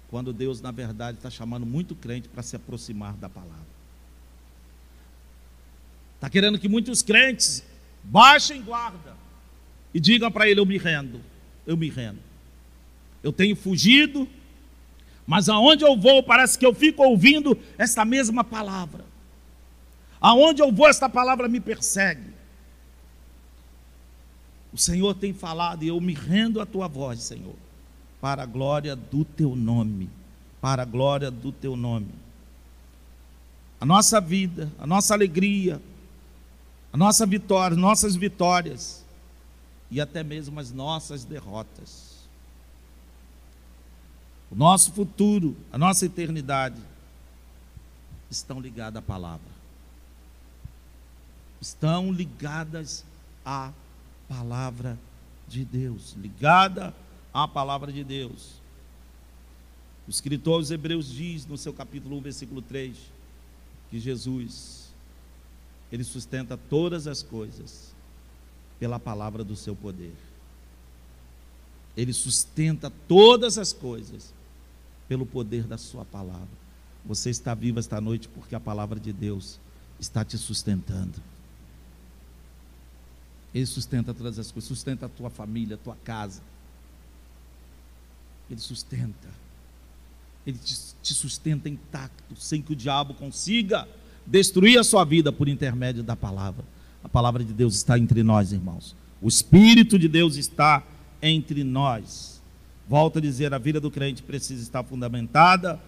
quando 0.09 0.31
Deus, 0.31 0.61
na 0.61 0.71
verdade, 0.71 1.17
está 1.17 1.29
chamando 1.29 1.65
muito 1.65 1.95
crente 1.95 2.29
para 2.29 2.41
se 2.41 2.55
aproximar 2.55 3.13
da 3.15 3.27
palavra. 3.27 3.77
Está 6.15 6.29
querendo 6.29 6.57
que 6.57 6.69
muitos 6.69 7.01
crentes 7.01 7.63
baixem 8.03 8.61
guarda 8.61 9.15
e 9.93 9.99
digam 9.99 10.31
para 10.31 10.49
ele: 10.49 10.59
Eu 10.59 10.65
me 10.65 10.77
rendo, 10.77 11.21
eu 11.65 11.75
me 11.75 11.89
rendo. 11.89 12.19
Eu 13.21 13.33
tenho 13.33 13.55
fugido, 13.55 14.27
mas 15.25 15.49
aonde 15.49 15.83
eu 15.83 15.97
vou, 15.97 16.23
parece 16.23 16.57
que 16.57 16.65
eu 16.65 16.73
fico 16.73 17.03
ouvindo 17.03 17.59
esta 17.77 18.05
mesma 18.05 18.43
palavra. 18.43 19.05
Aonde 20.19 20.61
eu 20.61 20.71
vou, 20.71 20.87
esta 20.87 21.09
palavra 21.09 21.47
me 21.49 21.59
persegue. 21.59 22.35
O 24.71 24.77
Senhor 24.77 25.13
tem 25.15 25.33
falado 25.33 25.83
e 25.83 25.89
eu 25.89 25.99
me 25.99 26.13
rendo 26.13 26.61
à 26.61 26.65
tua 26.65 26.87
voz, 26.87 27.21
Senhor 27.21 27.66
para 28.19 28.43
a 28.43 28.45
glória 28.45 28.95
do 28.95 29.23
teu 29.23 29.55
nome. 29.55 30.09
Para 30.59 30.81
a 30.83 30.85
glória 30.85 31.29
do 31.29 31.51
teu 31.51 31.75
nome. 31.75 32.13
A 33.79 33.85
nossa 33.85 34.19
vida, 34.19 34.71
a 34.79 34.87
nossa 34.87 35.13
alegria, 35.13 35.79
a 36.91 36.97
nossa 36.97 37.25
vitória, 37.25 37.77
nossas 37.77 38.15
vitórias 38.15 39.05
e 39.91 40.01
até 40.01 40.23
mesmo 40.23 40.59
as 40.59 40.71
nossas 40.71 41.23
derrotas. 41.23 42.17
O 44.49 44.55
nosso 44.55 44.91
futuro, 44.93 45.55
a 45.71 45.77
nossa 45.77 46.05
eternidade 46.05 46.81
estão 48.31 48.59
ligadas 48.59 48.97
à 48.97 49.01
palavra. 49.01 49.57
Estão 51.61 52.11
ligadas 52.11 53.03
à 53.45 53.71
palavra 54.27 54.97
de 55.47 55.63
Deus, 55.63 56.15
ligada 56.17 56.93
a 57.43 57.47
palavra 57.47 57.91
de 57.91 58.03
Deus. 58.03 58.53
O 60.07 60.09
escritor 60.09 60.55
aos 60.55 60.71
Hebreus 60.71 61.07
diz 61.07 61.45
no 61.45 61.55
seu 61.55 61.71
capítulo 61.71 62.17
1, 62.17 62.21
versículo 62.21 62.63
3, 62.63 62.97
que 63.91 63.99
Jesus, 63.99 64.91
ele 65.91 66.03
sustenta 66.03 66.57
todas 66.57 67.05
as 67.05 67.21
coisas 67.21 67.93
pela 68.79 68.99
palavra 68.99 69.43
do 69.43 69.55
seu 69.55 69.75
poder. 69.75 70.15
Ele 71.95 72.11
sustenta 72.11 72.91
todas 73.07 73.59
as 73.59 73.71
coisas 73.71 74.33
pelo 75.07 75.25
poder 75.25 75.67
da 75.67 75.77
sua 75.77 76.03
palavra. 76.03 76.47
Você 77.05 77.29
está 77.29 77.53
vivo 77.53 77.77
esta 77.77 78.01
noite 78.01 78.27
porque 78.27 78.55
a 78.55 78.59
palavra 78.59 78.99
de 78.99 79.13
Deus 79.13 79.59
está 79.99 80.25
te 80.25 80.39
sustentando. 80.39 81.21
Ele 83.53 83.65
sustenta 83.67 84.11
todas 84.11 84.39
as 84.39 84.51
coisas, 84.51 84.67
sustenta 84.67 85.05
a 85.05 85.09
tua 85.09 85.29
família, 85.29 85.75
a 85.75 85.79
tua 85.79 85.95
casa 85.97 86.41
ele 88.49 88.59
sustenta. 88.59 89.27
Ele 90.45 90.57
te 90.57 91.13
sustenta 91.13 91.67
intacto, 91.67 92.35
sem 92.37 92.61
que 92.61 92.71
o 92.71 92.75
diabo 92.75 93.13
consiga 93.13 93.87
destruir 94.25 94.79
a 94.79 94.83
sua 94.83 95.03
vida 95.03 95.31
por 95.31 95.49
intermédio 95.49 96.03
da 96.03 96.15
palavra. 96.15 96.63
A 97.03 97.09
palavra 97.09 97.43
de 97.43 97.53
Deus 97.53 97.75
está 97.75 97.99
entre 97.99 98.23
nós, 98.23 98.53
irmãos. 98.53 98.95
O 99.21 99.27
Espírito 99.27 99.99
de 99.99 100.07
Deus 100.07 100.35
está 100.35 100.83
entre 101.21 101.63
nós. 101.63 102.41
Volto 102.87 103.17
a 103.17 103.21
dizer: 103.21 103.53
a 103.53 103.57
vida 103.57 103.79
do 103.79 103.91
crente 103.91 104.23
precisa 104.23 104.63
estar 104.63 104.83
fundamentada 104.83 105.79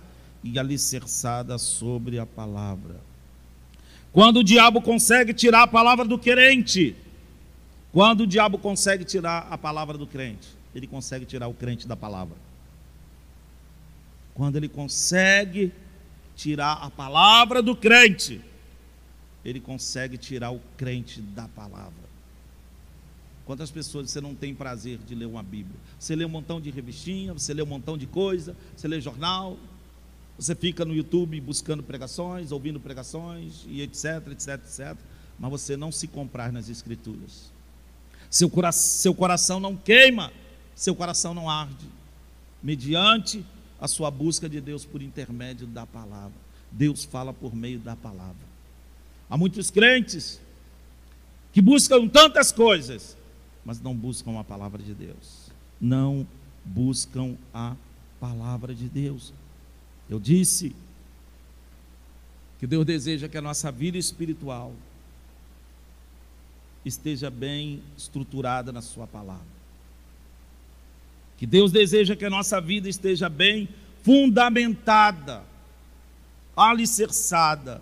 e 0.44 0.60
alicerçada 0.60 1.58
sobre 1.58 2.20
a 2.20 2.26
palavra. 2.26 3.00
Quando 4.12 4.38
o 4.38 4.44
diabo 4.44 4.82
consegue 4.82 5.34
tirar 5.34 5.64
a 5.64 5.68
palavra 5.68 6.04
do 6.04 6.18
crente, 6.18 6.96
quando 7.94 8.22
o 8.22 8.28
diabo 8.28 8.58
consegue 8.58 9.06
tirar 9.06 9.48
a 9.50 9.58
palavra 9.58 9.98
do 9.98 10.08
crente, 10.08 10.50
ele 10.76 10.88
consegue 10.88 11.26
tirar 11.26 11.48
o 11.48 11.54
crente 11.54 11.88
da 11.88 11.96
palavra 11.96 12.49
quando 14.34 14.56
ele 14.56 14.70
consegue 14.70 15.72
tirar 16.36 16.74
a 16.74 16.90
palavra 16.90 17.62
do 17.62 17.76
crente, 17.76 18.42
ele 19.44 19.60
consegue 19.60 20.18
tirar 20.18 20.52
o 20.52 20.62
crente 20.78 21.22
da 21.22 21.48
palavra. 21.48 22.10
Quantas 23.46 23.72
pessoas 23.72 24.12
você 24.12 24.22
não 24.22 24.36
tem 24.36 24.54
prazer 24.54 25.00
de 25.00 25.16
ler 25.16 25.26
uma 25.26 25.42
Bíblia? 25.42 25.76
Você 25.98 26.16
lê 26.16 26.24
um 26.24 26.30
montão 26.30 26.62
de 26.62 26.70
revistinha, 26.70 27.34
você 27.34 27.54
lê 27.54 27.64
um 27.64 27.66
montão 27.66 27.98
de 27.98 28.06
coisa, 28.06 28.56
você 28.76 28.88
lê 28.88 29.02
jornal, 29.02 29.58
você 30.38 30.56
fica 30.56 30.86
no 30.86 30.94
YouTube 30.94 31.42
buscando 31.42 31.84
pregações, 31.84 32.52
ouvindo 32.52 32.80
pregações 32.80 33.66
e 33.68 33.82
etc, 33.82 34.28
etc, 34.32 34.50
etc, 34.54 34.98
mas 35.38 35.52
você 35.52 35.76
não 35.76 35.92
se 35.92 36.08
comprar 36.08 36.52
nas 36.52 36.70
Escrituras. 36.70 37.52
Seu, 38.30 38.50
cora 38.50 38.72
seu 38.72 39.14
coração 39.14 39.60
não 39.60 39.76
queima, 39.76 40.32
seu 40.76 40.96
coração 40.96 41.34
não 41.34 41.50
arde, 41.50 41.88
mediante 42.62 43.44
a 43.80 43.88
sua 43.88 44.12
busca 44.12 44.50
de 44.50 44.60
Deus 44.60 44.86
por 44.86 45.02
intermédio 45.02 45.66
da 45.66 45.86
palavra. 45.86 46.38
Deus 46.72 47.04
fala 47.04 47.34
por 47.34 47.56
meio 47.56 47.80
da 47.80 47.96
palavra. 47.96 48.48
Há 49.30 49.38
muitos 49.38 49.72
crentes 49.72 50.40
que 51.54 51.62
buscam 51.62 52.08
tantas 52.08 52.52
coisas, 52.52 53.18
mas 53.64 53.82
não 53.82 53.96
buscam 53.96 54.40
a 54.40 54.44
palavra 54.44 54.82
de 54.82 54.94
Deus. 54.94 55.50
Não 55.80 56.28
buscam 56.64 57.36
a 57.54 57.76
palavra 58.20 58.76
de 58.76 58.88
Deus. 58.90 59.34
Eu 60.10 60.20
disse 60.20 60.76
que 62.60 62.68
Deus 62.68 62.86
deseja 62.86 63.30
que 63.30 63.38
a 63.38 63.42
nossa 63.42 63.72
vida 63.72 63.98
espiritual 63.98 64.74
esteja 66.84 67.30
bem 67.30 67.82
estruturada 67.98 68.72
na 68.72 68.82
Sua 68.82 69.08
palavra 69.08 69.59
que 71.40 71.48
Deus 71.48 71.72
deseja 71.72 72.18
que 72.18 72.26
a 72.26 72.30
nossa 72.30 72.60
vida 72.60 72.90
esteja 72.90 73.30
bem 73.30 73.70
fundamentada, 74.04 75.42
alicerçada 76.54 77.82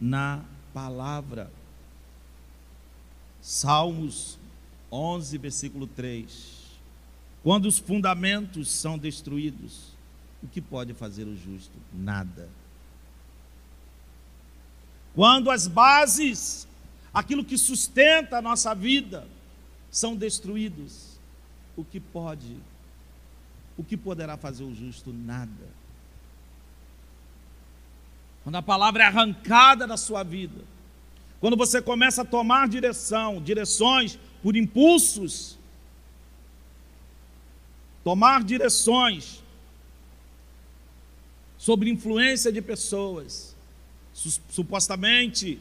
na 0.00 0.42
palavra. 0.74 1.52
Salmos 3.40 4.36
11, 4.90 5.38
versículo 5.38 5.86
3. 5.86 6.58
Quando 7.44 7.66
os 7.66 7.78
fundamentos 7.78 8.68
são 8.68 8.98
destruídos, 8.98 9.92
o 10.42 10.48
que 10.48 10.60
pode 10.60 10.92
fazer 10.92 11.28
o 11.28 11.36
justo? 11.36 11.78
Nada. 11.94 12.48
Quando 15.14 15.48
as 15.48 15.68
bases, 15.68 16.66
aquilo 17.14 17.44
que 17.44 17.56
sustenta 17.56 18.38
a 18.38 18.42
nossa 18.42 18.74
vida, 18.74 19.28
são 19.92 20.16
destruídos, 20.16 21.20
o 21.76 21.84
que 21.84 22.00
pode, 22.00 22.56
o 23.80 23.84
que 23.84 23.96
poderá 23.96 24.36
fazer 24.36 24.62
o 24.62 24.74
justo? 24.74 25.10
Nada. 25.10 25.68
Quando 28.44 28.56
a 28.56 28.62
palavra 28.62 29.02
é 29.02 29.06
arrancada 29.06 29.86
da 29.86 29.96
sua 29.96 30.22
vida, 30.22 30.62
quando 31.40 31.56
você 31.56 31.80
começa 31.80 32.20
a 32.20 32.24
tomar 32.24 32.68
direção, 32.68 33.42
direções 33.42 34.18
por 34.42 34.54
impulsos, 34.54 35.58
tomar 38.04 38.44
direções 38.44 39.42
sobre 41.56 41.88
influência 41.88 42.52
de 42.52 42.60
pessoas, 42.60 43.56
supostamente 44.12 45.58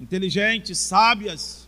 inteligentes, 0.00 0.78
sábias, 0.78 1.65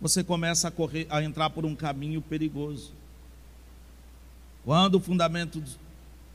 você 0.00 0.22
começa 0.22 0.68
a 0.68 0.70
correr, 0.70 1.06
a 1.10 1.22
entrar 1.22 1.50
por 1.50 1.64
um 1.64 1.74
caminho 1.74 2.20
perigoso. 2.20 2.92
Quando, 4.64 5.00
fundamento, 5.00 5.62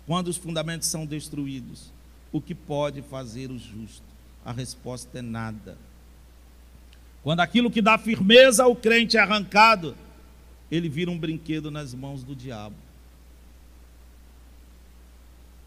quando 0.07 0.29
os 0.29 0.37
fundamentos 0.37 0.87
são 0.87 1.05
destruídos, 1.05 1.91
o 2.31 2.41
que 2.41 2.55
pode 2.55 3.01
fazer 3.01 3.51
o 3.51 3.57
justo? 3.57 4.03
A 4.43 4.51
resposta 4.51 5.19
é 5.19 5.21
nada. 5.21 5.77
Quando 7.23 7.41
aquilo 7.41 7.69
que 7.69 7.81
dá 7.81 7.97
firmeza 7.97 8.63
ao 8.63 8.75
crente 8.75 9.17
é 9.17 9.19
arrancado, 9.19 9.95
ele 10.71 10.89
vira 10.89 11.11
um 11.11 11.17
brinquedo 11.17 11.69
nas 11.69 11.93
mãos 11.93 12.23
do 12.23 12.35
diabo. 12.35 12.75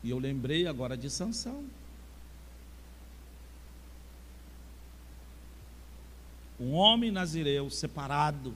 E 0.02 0.10
eu 0.10 0.18
lembrei 0.18 0.66
agora 0.66 0.96
de 0.96 1.08
Sansão. 1.08 1.64
Um 6.58 6.72
homem 6.72 7.10
nazireu 7.10 7.68
separado, 7.68 8.54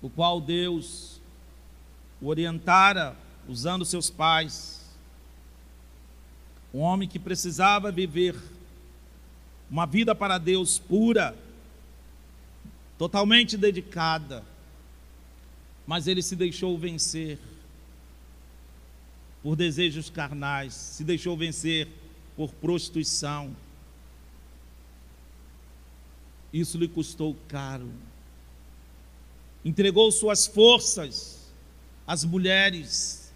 o 0.00 0.08
qual 0.08 0.40
Deus 0.40 1.20
o 2.20 2.28
orientara 2.28 3.16
usando 3.48 3.84
seus 3.84 4.10
pais. 4.10 4.84
Um 6.72 6.80
homem 6.80 7.08
que 7.08 7.18
precisava 7.18 7.90
viver 7.90 8.36
uma 9.70 9.86
vida 9.86 10.14
para 10.14 10.38
Deus 10.38 10.78
pura, 10.78 11.36
totalmente 12.96 13.56
dedicada, 13.56 14.44
mas 15.86 16.06
ele 16.06 16.22
se 16.22 16.36
deixou 16.36 16.76
vencer 16.76 17.38
por 19.42 19.56
desejos 19.56 20.10
carnais, 20.10 20.74
se 20.74 21.04
deixou 21.04 21.36
vencer 21.36 21.88
por 22.36 22.52
prostituição. 22.52 23.54
Isso 26.52 26.78
lhe 26.78 26.88
custou 26.88 27.36
caro. 27.48 27.90
Entregou 29.64 30.10
suas 30.10 30.46
forças 30.46 31.50
às 32.06 32.24
mulheres. 32.24 33.32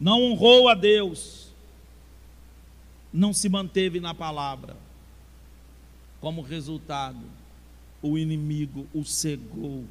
Não 0.00 0.22
honrou 0.22 0.68
a 0.68 0.74
Deus. 0.74 1.48
Não 3.12 3.32
se 3.32 3.48
manteve 3.48 4.00
na 4.00 4.14
palavra. 4.14 4.76
Como 6.20 6.40
resultado, 6.40 7.20
o 8.00 8.18
inimigo 8.18 8.86
o 8.94 9.04
cegou 9.04 9.84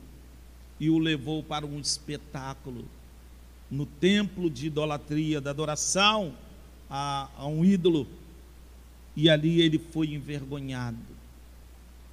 e 0.79 0.89
o 0.89 0.97
levou 0.97 1.43
para 1.43 1.65
um 1.65 1.79
espetáculo 1.79 2.85
no 3.69 3.85
templo 3.85 4.49
de 4.49 4.67
idolatria, 4.67 5.41
da 5.41 5.49
adoração 5.49 6.33
a, 6.89 7.27
a 7.35 7.47
um 7.47 7.65
ídolo 7.65 8.07
e 9.15 9.29
ali 9.29 9.61
ele 9.61 9.77
foi 9.77 10.13
envergonhado. 10.13 10.97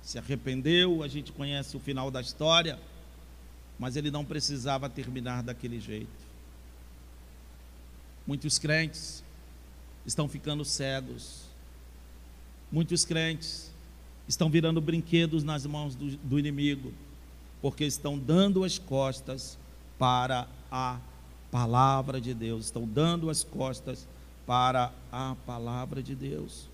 Se 0.02 0.18
arrependeu, 0.18 1.02
a 1.02 1.08
gente 1.08 1.32
conhece 1.32 1.76
o 1.76 1.80
final 1.80 2.10
da 2.10 2.20
história, 2.20 2.78
mas 3.78 3.96
ele 3.96 4.10
não 4.10 4.24
precisava 4.24 4.88
terminar 4.88 5.42
daquele 5.42 5.80
jeito. 5.80 6.08
Muitos 8.26 8.58
crentes 8.58 9.24
estão 10.06 10.28
ficando 10.28 10.64
cegos, 10.64 11.44
muitos 12.70 13.04
crentes 13.04 13.70
estão 14.28 14.50
virando 14.50 14.80
brinquedos 14.80 15.42
nas 15.42 15.66
mãos 15.66 15.94
do, 15.94 16.16
do 16.16 16.38
inimigo, 16.38 16.92
porque 17.60 17.84
estão 17.84 18.18
dando 18.18 18.62
as 18.62 18.78
costas 18.78 19.58
para 19.98 20.46
a 20.70 20.98
palavra 21.50 22.20
de 22.20 22.32
Deus, 22.32 22.66
estão 22.66 22.86
dando 22.86 23.28
as 23.28 23.42
costas 23.42 24.06
para 24.46 24.92
a 25.10 25.34
palavra 25.46 26.02
de 26.02 26.14
Deus 26.14 26.69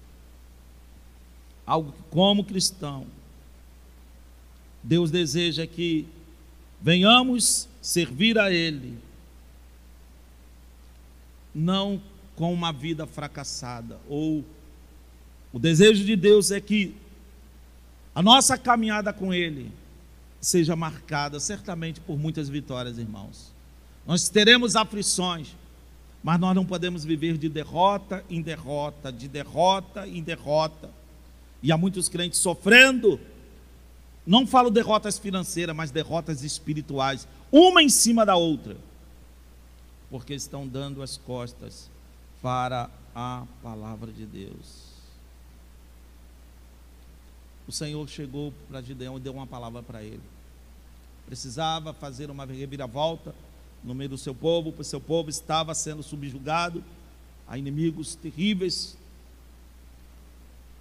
algo 1.66 1.92
que, 1.92 2.02
como 2.10 2.44
cristão, 2.44 3.06
Deus 4.82 5.10
deseja 5.10 5.66
que 5.66 6.06
venhamos 6.80 7.68
servir 7.82 8.38
a 8.38 8.52
Ele, 8.52 8.96
não 11.54 12.00
com 12.36 12.52
uma 12.52 12.72
vida 12.72 13.06
fracassada, 13.06 13.98
ou 14.08 14.44
o 15.52 15.58
desejo 15.58 16.04
de 16.04 16.14
Deus 16.14 16.50
é 16.50 16.60
que 16.60 16.94
a 18.14 18.22
nossa 18.22 18.56
caminhada 18.56 19.12
com 19.12 19.32
Ele 19.32 19.72
seja 20.40 20.76
marcada 20.76 21.40
certamente 21.40 22.00
por 22.00 22.18
muitas 22.18 22.48
vitórias, 22.48 22.98
irmãos. 22.98 23.52
Nós 24.06 24.28
teremos 24.28 24.76
aflições, 24.76 25.56
mas 26.22 26.38
nós 26.38 26.54
não 26.54 26.64
podemos 26.64 27.04
viver 27.04 27.36
de 27.36 27.48
derrota 27.48 28.24
em 28.30 28.40
derrota, 28.40 29.10
de 29.10 29.26
derrota 29.26 30.06
em 30.06 30.22
derrota. 30.22 30.90
E 31.62 31.72
há 31.72 31.76
muitos 31.76 32.08
crentes 32.08 32.38
sofrendo. 32.38 33.20
Não 34.26 34.46
falo 34.46 34.70
derrotas 34.70 35.18
financeiras, 35.18 35.74
mas 35.74 35.90
derrotas 35.90 36.42
espirituais, 36.42 37.26
uma 37.50 37.82
em 37.82 37.88
cima 37.88 38.26
da 38.26 38.36
outra. 38.36 38.76
Porque 40.10 40.34
estão 40.34 40.66
dando 40.66 41.02
as 41.02 41.16
costas 41.16 41.90
para 42.42 42.90
a 43.14 43.44
palavra 43.62 44.12
de 44.12 44.26
Deus. 44.26 44.86
O 47.66 47.72
Senhor 47.72 48.08
chegou 48.08 48.52
para 48.68 48.82
Gideão 48.82 49.16
e 49.16 49.20
deu 49.20 49.32
uma 49.32 49.46
palavra 49.46 49.82
para 49.82 50.02
ele. 50.02 50.22
Precisava 51.26 51.92
fazer 51.92 52.30
uma 52.30 52.44
reviravolta 52.44 53.34
no 53.82 53.94
meio 53.94 54.10
do 54.10 54.18
seu 54.18 54.34
povo, 54.34 54.70
porque 54.70 54.84
seu 54.84 55.00
povo 55.00 55.30
estava 55.30 55.74
sendo 55.74 56.02
subjugado 56.02 56.82
a 57.48 57.58
inimigos 57.58 58.14
terríveis, 58.14 58.96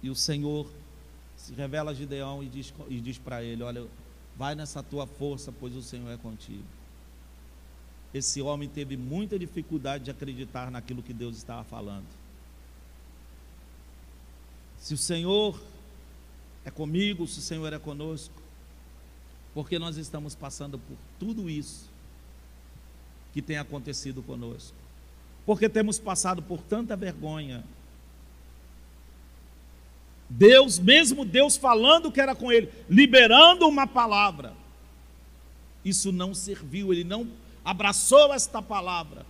e 0.02 0.10
o 0.10 0.14
Senhor 0.14 0.66
se 1.36 1.52
revela 1.54 1.90
a 1.90 1.94
Gideão 1.94 2.42
e 2.42 2.48
diz, 2.48 2.72
e 2.88 3.00
diz 3.00 3.18
para 3.18 3.42
ele: 3.42 3.62
Olha, 3.62 3.86
vai 4.36 4.54
nessa 4.54 4.82
tua 4.82 5.06
força, 5.06 5.52
pois 5.52 5.74
o 5.74 5.82
Senhor 5.82 6.10
é 6.10 6.16
contigo. 6.16 6.64
Esse 8.12 8.40
homem 8.40 8.68
teve 8.68 8.96
muita 8.96 9.38
dificuldade 9.38 10.04
de 10.04 10.10
acreditar 10.10 10.70
naquilo 10.70 11.02
que 11.02 11.12
Deus 11.12 11.36
estava 11.36 11.64
falando. 11.64 12.06
Se 14.78 14.94
o 14.94 14.98
Senhor 14.98 15.60
é 16.64 16.70
comigo, 16.70 17.26
se 17.26 17.38
o 17.38 17.42
Senhor 17.42 17.72
é 17.72 17.78
conosco, 17.78 18.34
porque 19.52 19.78
nós 19.78 19.96
estamos 19.96 20.34
passando 20.34 20.78
por 20.78 20.96
tudo 21.18 21.48
isso 21.48 21.88
que 23.32 23.42
tem 23.42 23.58
acontecido 23.58 24.22
conosco, 24.22 24.76
porque 25.44 25.68
temos 25.68 25.98
passado 25.98 26.42
por 26.42 26.60
tanta 26.62 26.96
vergonha, 26.96 27.64
Deus, 30.28 30.78
mesmo 30.78 31.24
Deus 31.24 31.56
falando 31.56 32.10
que 32.10 32.20
era 32.20 32.34
com 32.34 32.50
ele, 32.50 32.68
liberando 32.88 33.66
uma 33.66 33.86
palavra, 33.86 34.52
isso 35.84 36.10
não 36.10 36.34
serviu, 36.34 36.92
ele 36.92 37.04
não 37.04 37.28
abraçou 37.64 38.34
esta 38.34 38.60
palavra, 38.60 39.24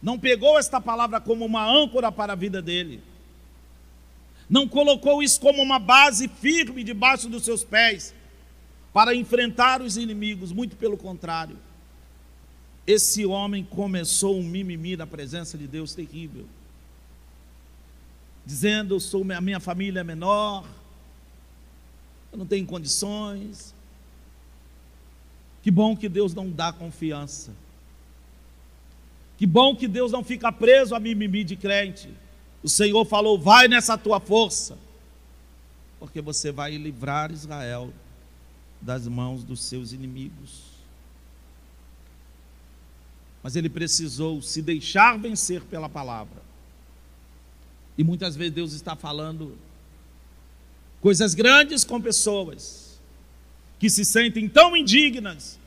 não 0.00 0.18
pegou 0.18 0.58
esta 0.58 0.80
palavra 0.80 1.20
como 1.20 1.44
uma 1.44 1.64
âncora 1.64 2.12
para 2.12 2.34
a 2.34 2.36
vida 2.36 2.62
dele, 2.62 3.02
não 4.48 4.68
colocou 4.68 5.22
isso 5.22 5.40
como 5.40 5.60
uma 5.60 5.78
base 5.78 6.28
firme 6.28 6.84
debaixo 6.84 7.28
dos 7.28 7.44
seus 7.44 7.64
pés 7.64 8.14
para 8.92 9.14
enfrentar 9.14 9.82
os 9.82 9.96
inimigos, 9.96 10.52
muito 10.52 10.76
pelo 10.76 10.96
contrário. 10.96 11.58
Esse 12.86 13.26
homem 13.26 13.62
começou 13.62 14.38
um 14.38 14.42
mimimi 14.42 14.96
na 14.96 15.06
presença 15.06 15.58
de 15.58 15.66
Deus 15.66 15.94
terrível 15.94 16.46
dizendo: 18.48 18.98
sou, 18.98 19.22
a 19.30 19.40
minha 19.42 19.60
família 19.60 20.00
é 20.00 20.04
menor, 20.04 20.66
eu 22.32 22.38
não 22.38 22.46
tenho 22.46 22.66
condições. 22.66 23.74
Que 25.62 25.70
bom 25.70 25.94
que 25.94 26.08
Deus 26.08 26.34
não 26.34 26.50
dá 26.50 26.72
confiança. 26.72 27.52
Que 29.36 29.46
bom 29.46 29.76
que 29.76 29.86
Deus 29.86 30.10
não 30.10 30.24
fica 30.24 30.50
preso 30.50 30.94
a 30.94 31.00
mimimi 31.00 31.44
de 31.44 31.56
crente. 31.56 32.08
O 32.62 32.70
Senhor 32.70 33.04
falou: 33.04 33.38
vai 33.38 33.68
nessa 33.68 33.98
tua 33.98 34.18
força, 34.18 34.78
porque 36.00 36.22
você 36.22 36.50
vai 36.50 36.74
livrar 36.78 37.30
Israel 37.30 37.92
das 38.80 39.06
mãos 39.06 39.44
dos 39.44 39.60
seus 39.60 39.92
inimigos. 39.92 40.68
Mas 43.42 43.56
ele 43.56 43.68
precisou 43.68 44.40
se 44.40 44.62
deixar 44.62 45.18
vencer 45.18 45.62
pela 45.64 45.88
palavra. 45.88 46.47
E 47.98 48.04
muitas 48.04 48.36
vezes 48.36 48.54
Deus 48.54 48.72
está 48.72 48.96
falando 48.96 49.58
Coisas 51.00 51.34
grandes 51.34 51.84
com 51.84 52.00
pessoas 52.00 52.98
que 53.78 53.88
se 53.88 54.04
sentem 54.04 54.48
tão 54.48 54.76
indignas 54.76 55.58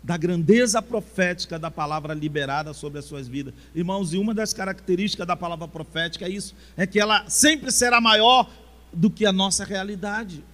da 0.00 0.16
grandeza 0.16 0.80
profética 0.80 1.58
da 1.58 1.70
palavra 1.70 2.14
liberada 2.14 2.72
sobre 2.72 3.00
as 3.00 3.04
suas 3.04 3.26
vidas. 3.26 3.52
Irmãos, 3.74 4.12
e 4.12 4.18
uma 4.18 4.32
das 4.32 4.52
características 4.52 5.26
da 5.26 5.36
palavra 5.36 5.66
profética 5.66 6.26
é 6.26 6.28
isso, 6.28 6.54
é 6.76 6.86
que 6.86 7.00
ela 7.00 7.28
sempre 7.28 7.72
será 7.72 8.00
maior 8.00 8.48
do 8.92 9.10
que 9.10 9.26
a 9.26 9.32
nossa 9.32 9.64
realidade. 9.64 10.44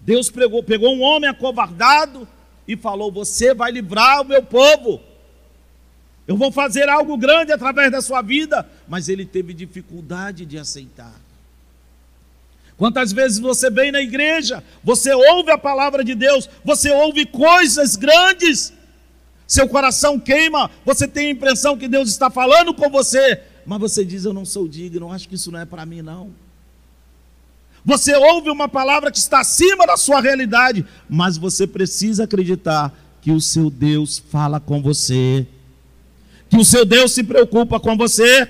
Deus 0.00 0.30
pegou 0.30 0.94
um 0.94 1.02
homem 1.02 1.28
acovardado 1.28 2.28
e 2.68 2.76
falou: 2.76 3.10
Você 3.10 3.52
vai 3.52 3.72
livrar 3.72 4.22
o 4.22 4.24
meu 4.24 4.42
povo. 4.42 5.00
Eu 6.26 6.36
vou 6.36 6.50
fazer 6.50 6.88
algo 6.88 7.16
grande 7.16 7.52
através 7.52 7.90
da 7.90 8.02
sua 8.02 8.20
vida. 8.22 8.68
Mas 8.88 9.08
ele 9.08 9.24
teve 9.24 9.54
dificuldade 9.54 10.44
de 10.44 10.58
aceitar. 10.58 11.14
Quantas 12.76 13.12
vezes 13.12 13.38
você 13.38 13.70
vem 13.70 13.90
na 13.90 14.02
igreja, 14.02 14.62
você 14.84 15.12
ouve 15.12 15.50
a 15.50 15.56
palavra 15.56 16.04
de 16.04 16.14
Deus, 16.14 16.48
você 16.62 16.90
ouve 16.90 17.24
coisas 17.24 17.96
grandes, 17.96 18.72
seu 19.46 19.66
coração 19.66 20.20
queima, 20.20 20.70
você 20.84 21.08
tem 21.08 21.28
a 21.28 21.30
impressão 21.30 21.78
que 21.78 21.88
Deus 21.88 22.10
está 22.10 22.28
falando 22.28 22.74
com 22.74 22.90
você, 22.90 23.40
mas 23.64 23.80
você 23.80 24.04
diz: 24.04 24.26
Eu 24.26 24.34
não 24.34 24.44
sou 24.44 24.68
digno, 24.68 25.10
acho 25.10 25.26
que 25.26 25.36
isso 25.36 25.50
não 25.50 25.60
é 25.60 25.64
para 25.64 25.86
mim, 25.86 26.02
não. 26.02 26.30
Você 27.82 28.14
ouve 28.14 28.50
uma 28.50 28.68
palavra 28.68 29.10
que 29.10 29.18
está 29.18 29.40
acima 29.40 29.86
da 29.86 29.96
sua 29.96 30.20
realidade, 30.20 30.84
mas 31.08 31.38
você 31.38 31.66
precisa 31.66 32.24
acreditar 32.24 32.92
que 33.22 33.30
o 33.30 33.40
seu 33.40 33.70
Deus 33.70 34.18
fala 34.18 34.60
com 34.60 34.82
você, 34.82 35.46
o 36.60 36.64
seu 36.64 36.84
Deus 36.84 37.12
se 37.12 37.22
preocupa 37.22 37.78
com 37.78 37.96
você. 37.96 38.48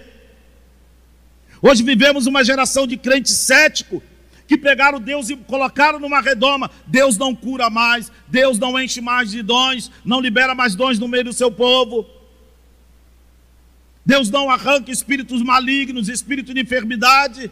Hoje 1.61 1.83
vivemos 1.83 2.27
uma 2.27 2.45
geração 2.45 2.87
de 2.87 2.97
crentes 2.97 3.33
céticos 3.33 4.03
que 4.47 4.57
pegaram 4.57 5.01
Deus 5.01 5.29
e 5.29 5.37
colocaram 5.37 5.99
numa 5.99 6.21
redoma. 6.21 6.71
Deus 6.87 7.19
não 7.19 7.35
cura 7.35 7.69
mais, 7.69 8.11
Deus 8.29 8.59
não 8.59 8.79
enche 8.79 9.01
mais 9.01 9.31
de 9.31 9.43
dons, 9.43 9.91
não 10.05 10.21
libera 10.21 10.55
mais 10.55 10.75
dons 10.75 10.99
no 10.99 11.09
meio 11.09 11.25
do 11.25 11.33
seu 11.33 11.51
povo. 11.51 12.07
Deus 14.05 14.31
não 14.31 14.49
arranca 14.49 14.93
espíritos 14.93 15.43
malignos, 15.43 16.09
espírito 16.09 16.55
de 16.55 16.61
enfermidade 16.61 17.51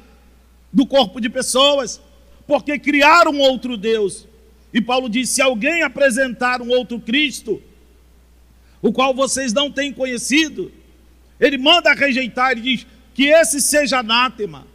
do 0.73 0.87
corpo 0.87 1.21
de 1.21 1.29
pessoas, 1.29 2.01
porque 2.47 2.79
criaram 2.79 3.39
outro 3.39 3.77
Deus. 3.77 4.27
E 4.73 4.81
Paulo 4.81 5.09
diz: 5.09 5.31
se 5.31 5.43
alguém 5.43 5.83
apresentar 5.83 6.63
um 6.63 6.69
outro 6.69 7.01
Cristo, 7.01 7.61
o 8.85 8.93
qual 8.93 9.15
vocês 9.15 9.51
não 9.51 9.71
têm 9.71 9.95
conhecido, 9.95 10.71
ele 11.41 11.57
manda 11.57 11.95
rejeitar, 11.95 12.53
ele 12.53 12.61
diz 12.61 12.87
que 13.15 13.29
esse 13.29 13.59
seja 13.59 14.01
anátema 14.01 14.67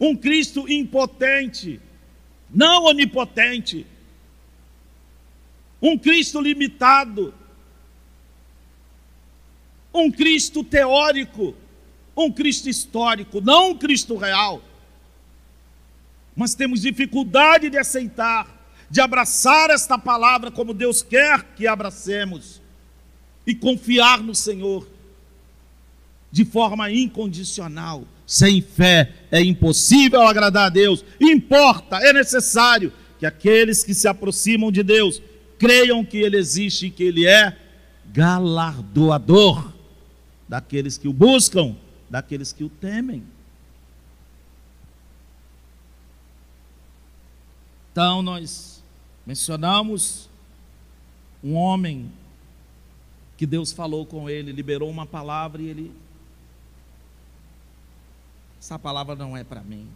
um 0.00 0.16
Cristo 0.16 0.66
impotente, 0.66 1.78
não 2.48 2.84
onipotente, 2.84 3.86
um 5.82 5.98
Cristo 5.98 6.40
limitado, 6.40 7.34
um 9.92 10.10
Cristo 10.10 10.64
teórico, 10.64 11.54
um 12.16 12.32
Cristo 12.32 12.70
histórico, 12.70 13.42
não 13.42 13.72
um 13.72 13.76
Cristo 13.76 14.16
real. 14.16 14.62
Mas 16.34 16.54
temos 16.54 16.80
dificuldade 16.80 17.68
de 17.68 17.76
aceitar, 17.76 18.48
de 18.88 19.02
abraçar 19.02 19.68
esta 19.68 19.98
palavra 19.98 20.50
como 20.50 20.72
Deus 20.72 21.02
quer 21.02 21.42
que 21.54 21.66
abracemos 21.66 22.59
e 23.46 23.54
confiar 23.54 24.22
no 24.22 24.34
Senhor 24.34 24.86
de 26.30 26.44
forma 26.44 26.90
incondicional. 26.90 28.04
Sem 28.26 28.62
fé 28.62 29.12
é 29.30 29.42
impossível 29.42 30.22
agradar 30.22 30.66
a 30.66 30.68
Deus. 30.70 31.04
Importa, 31.20 31.96
é 31.96 32.12
necessário 32.12 32.92
que 33.18 33.26
aqueles 33.26 33.82
que 33.82 33.92
se 33.92 34.06
aproximam 34.06 34.70
de 34.70 34.82
Deus 34.82 35.20
creiam 35.58 36.04
que 36.04 36.18
Ele 36.18 36.36
existe 36.36 36.86
e 36.86 36.90
que 36.90 37.02
Ele 37.02 37.26
é 37.26 37.56
galardoador 38.06 39.72
daqueles 40.48 40.96
que 40.96 41.08
o 41.08 41.12
buscam, 41.12 41.76
daqueles 42.08 42.52
que 42.52 42.64
o 42.64 42.68
temem. 42.68 43.22
Então, 47.92 48.22
nós 48.22 48.82
mencionamos 49.26 50.28
um 51.42 51.54
homem 51.54 52.10
que 53.40 53.46
Deus 53.46 53.72
falou 53.72 54.04
com 54.04 54.28
ele, 54.28 54.52
liberou 54.52 54.90
uma 54.90 55.06
palavra 55.06 55.62
e 55.62 55.68
ele 55.68 55.92
essa 58.60 58.78
palavra 58.78 59.16
não 59.16 59.34
é 59.34 59.42
para 59.42 59.62
mim. 59.62 59.88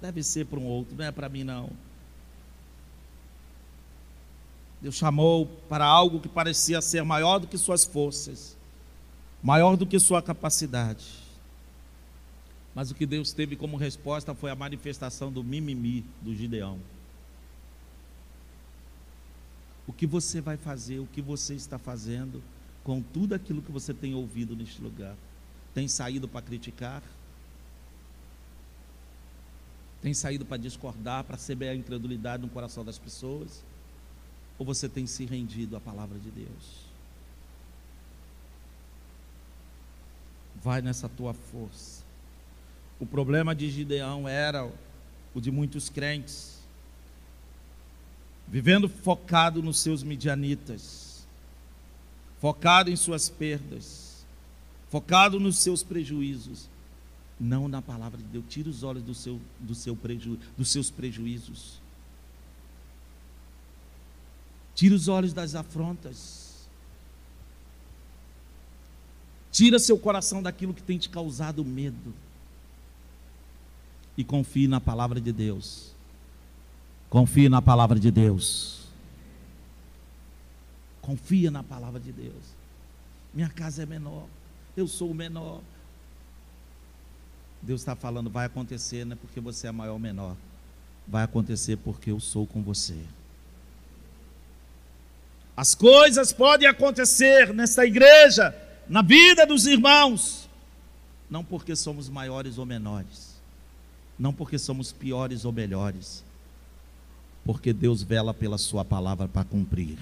Deve 0.00 0.20
ser 0.20 0.46
para 0.46 0.58
um 0.58 0.66
outro, 0.66 0.96
não 0.96 1.04
é 1.04 1.12
para 1.12 1.28
mim 1.28 1.44
não. 1.44 1.70
Deus 4.80 4.96
chamou 4.96 5.46
para 5.68 5.84
algo 5.84 6.18
que 6.18 6.28
parecia 6.28 6.82
ser 6.82 7.04
maior 7.04 7.38
do 7.38 7.46
que 7.46 7.56
suas 7.56 7.84
forças, 7.84 8.56
maior 9.40 9.76
do 9.76 9.86
que 9.86 10.00
sua 10.00 10.20
capacidade. 10.20 11.06
Mas 12.74 12.90
o 12.90 12.96
que 12.96 13.06
Deus 13.06 13.32
teve 13.32 13.54
como 13.54 13.76
resposta 13.76 14.34
foi 14.34 14.50
a 14.50 14.56
manifestação 14.56 15.30
do 15.30 15.44
mimimi 15.44 16.04
do 16.20 16.34
Gideão. 16.34 16.80
O 19.86 19.92
que 19.92 20.04
você 20.04 20.40
vai 20.40 20.56
fazer, 20.56 20.98
o 20.98 21.06
que 21.06 21.22
você 21.22 21.54
está 21.54 21.78
fazendo 21.78 22.42
com 22.84 23.00
tudo 23.00 23.34
aquilo 23.34 23.62
que 23.62 23.70
você 23.70 23.94
tem 23.94 24.14
ouvido 24.14 24.56
neste 24.56 24.80
lugar? 24.82 25.16
Tem 25.74 25.88
saído 25.88 26.28
para 26.28 26.42
criticar? 26.42 27.02
Tem 30.00 30.12
saído 30.12 30.44
para 30.44 30.56
discordar, 30.56 31.24
para 31.24 31.36
semear 31.36 31.72
a 31.72 31.76
incredulidade 31.76 32.42
no 32.42 32.48
coração 32.48 32.84
das 32.84 32.98
pessoas? 32.98 33.62
Ou 34.58 34.66
você 34.66 34.88
tem 34.88 35.06
se 35.06 35.24
rendido 35.24 35.76
à 35.76 35.80
palavra 35.80 36.18
de 36.18 36.30
Deus? 36.30 36.92
Vai 40.62 40.82
nessa 40.82 41.08
tua 41.08 41.32
força. 41.32 42.02
O 42.98 43.06
problema 43.06 43.54
de 43.54 43.70
Gideão 43.70 44.28
era 44.28 44.70
o 45.34 45.40
de 45.40 45.50
muitos 45.50 45.88
crentes, 45.88 46.60
vivendo 48.46 48.88
focado 48.88 49.62
nos 49.62 49.80
seus 49.80 50.02
midianitas, 50.02 51.11
focado 52.42 52.90
em 52.90 52.96
suas 52.96 53.28
perdas, 53.28 54.26
focado 54.90 55.38
nos 55.38 55.58
seus 55.58 55.84
prejuízos, 55.84 56.68
não 57.38 57.68
na 57.68 57.80
palavra 57.80 58.18
de 58.18 58.24
Deus. 58.24 58.44
Tira 58.48 58.68
os 58.68 58.82
olhos 58.82 59.04
do 59.04 59.14
seu, 59.14 59.40
do 59.60 59.76
seu 59.76 59.94
preju, 59.94 60.36
dos 60.58 60.68
seus 60.68 60.90
prejuízos. 60.90 61.80
Tira 64.74 64.92
os 64.92 65.06
olhos 65.06 65.32
das 65.32 65.54
afrontas. 65.54 66.66
Tira 69.52 69.78
seu 69.78 69.96
coração 69.96 70.42
daquilo 70.42 70.74
que 70.74 70.82
tem 70.82 70.98
te 70.98 71.08
causado 71.08 71.64
medo. 71.64 72.12
E 74.16 74.24
confie 74.24 74.66
na 74.66 74.80
palavra 74.80 75.20
de 75.20 75.30
Deus. 75.30 75.92
Confie 77.08 77.48
na 77.48 77.62
palavra 77.62 78.00
de 78.00 78.10
Deus. 78.10 78.81
Confia 81.02 81.50
na 81.50 81.62
palavra 81.62 82.00
de 82.00 82.12
Deus. 82.12 82.54
Minha 83.34 83.48
casa 83.48 83.82
é 83.82 83.86
menor. 83.86 84.26
Eu 84.76 84.88
sou 84.88 85.10
o 85.10 85.14
menor. 85.14 85.60
Deus 87.60 87.80
está 87.80 87.94
falando, 87.94 88.30
vai 88.30 88.46
acontecer, 88.46 89.04
não 89.04 89.12
é 89.12 89.16
porque 89.16 89.40
você 89.40 89.66
é 89.68 89.72
maior 89.72 89.92
ou 89.92 89.98
menor. 89.98 90.34
Vai 91.06 91.24
acontecer 91.24 91.76
porque 91.76 92.10
eu 92.10 92.18
sou 92.18 92.46
com 92.46 92.62
você. 92.62 92.96
As 95.56 95.74
coisas 95.74 96.32
podem 96.32 96.66
acontecer 96.66 97.52
nesta 97.52 97.84
igreja, 97.84 98.56
na 98.88 99.02
vida 99.02 99.46
dos 99.46 99.66
irmãos, 99.66 100.48
não 101.30 101.44
porque 101.44 101.76
somos 101.76 102.08
maiores 102.08 102.58
ou 102.58 102.64
menores, 102.64 103.36
não 104.18 104.32
porque 104.32 104.58
somos 104.58 104.92
piores 104.92 105.44
ou 105.44 105.52
melhores, 105.52 106.24
porque 107.44 107.72
Deus 107.72 108.02
vela 108.02 108.32
pela 108.32 108.56
Sua 108.56 108.84
palavra 108.84 109.28
para 109.28 109.44
cumprir. 109.44 109.98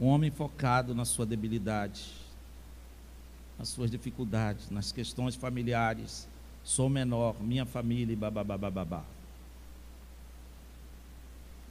Um 0.00 0.06
homem 0.06 0.30
focado 0.30 0.94
na 0.94 1.04
sua 1.04 1.24
debilidade, 1.24 2.12
nas 3.58 3.68
suas 3.68 3.90
dificuldades, 3.90 4.70
nas 4.70 4.92
questões 4.92 5.34
familiares. 5.34 6.28
Sou 6.62 6.88
menor, 6.88 7.40
minha 7.40 7.64
família 7.64 8.12
e 8.12 8.16
babá. 8.16 9.04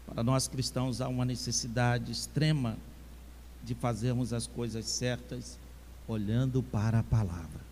Para 0.07 0.23
nós 0.23 0.47
cristãos 0.47 1.01
há 1.01 1.07
uma 1.07 1.25
necessidade 1.25 2.11
extrema 2.11 2.77
de 3.63 3.75
fazermos 3.75 4.33
as 4.33 4.47
coisas 4.47 4.85
certas 4.85 5.59
olhando 6.07 6.63
para 6.63 6.99
a 6.99 7.03
palavra. 7.03 7.65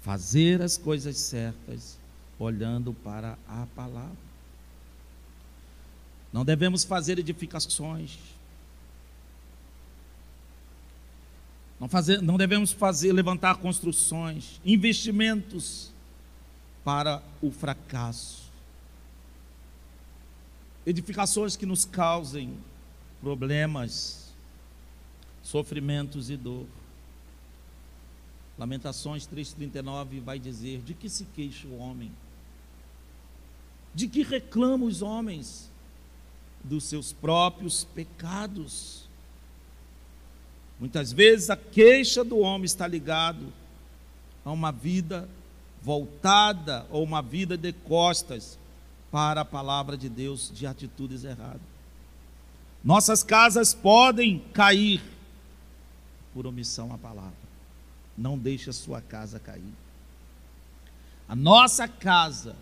Fazer 0.00 0.62
as 0.62 0.78
coisas 0.78 1.16
certas 1.18 1.98
olhando 2.38 2.92
para 2.92 3.38
a 3.46 3.66
palavra. 3.76 4.29
Não 6.32 6.44
devemos 6.44 6.84
fazer 6.84 7.18
edificações. 7.18 8.18
Não, 11.78 11.88
fazer, 11.88 12.20
não 12.20 12.36
devemos 12.36 12.72
fazer 12.72 13.12
levantar 13.12 13.56
construções, 13.56 14.60
investimentos 14.64 15.90
para 16.84 17.22
o 17.40 17.50
fracasso. 17.50 18.50
Edificações 20.84 21.56
que 21.56 21.64
nos 21.64 21.84
causem 21.84 22.56
problemas, 23.20 24.32
sofrimentos 25.42 26.30
e 26.30 26.36
dor. 26.36 26.66
Lamentações 28.58 29.26
3,39 29.26 30.20
vai 30.20 30.38
dizer: 30.38 30.82
De 30.82 30.92
que 30.92 31.08
se 31.08 31.24
queixa 31.24 31.66
o 31.66 31.78
homem? 31.78 32.12
De 33.94 34.06
que 34.06 34.22
reclamam 34.22 34.86
os 34.86 35.00
homens? 35.00 35.70
Dos 36.62 36.84
seus 36.84 37.12
próprios 37.12 37.84
pecados. 37.84 39.08
Muitas 40.78 41.12
vezes 41.12 41.50
a 41.50 41.56
queixa 41.56 42.24
do 42.24 42.38
homem 42.38 42.64
está 42.64 42.86
ligado 42.86 43.52
a 44.44 44.50
uma 44.50 44.70
vida 44.70 45.28
voltada 45.82 46.86
ou 46.90 47.02
uma 47.02 47.22
vida 47.22 47.56
de 47.56 47.72
costas 47.72 48.58
para 49.10 49.42
a 49.42 49.44
palavra 49.44 49.96
de 49.96 50.08
Deus 50.08 50.50
de 50.54 50.66
atitudes 50.66 51.24
erradas. 51.24 51.60
Nossas 52.82 53.22
casas 53.22 53.74
podem 53.74 54.38
cair 54.52 55.02
por 56.32 56.46
omissão 56.46 56.92
à 56.94 56.98
palavra 56.98 57.50
não 58.20 58.36
deixe 58.36 58.68
a 58.68 58.72
sua 58.72 59.00
casa 59.00 59.40
cair. 59.40 59.72
A 61.26 61.34
nossa 61.34 61.88
casa, 61.88 62.54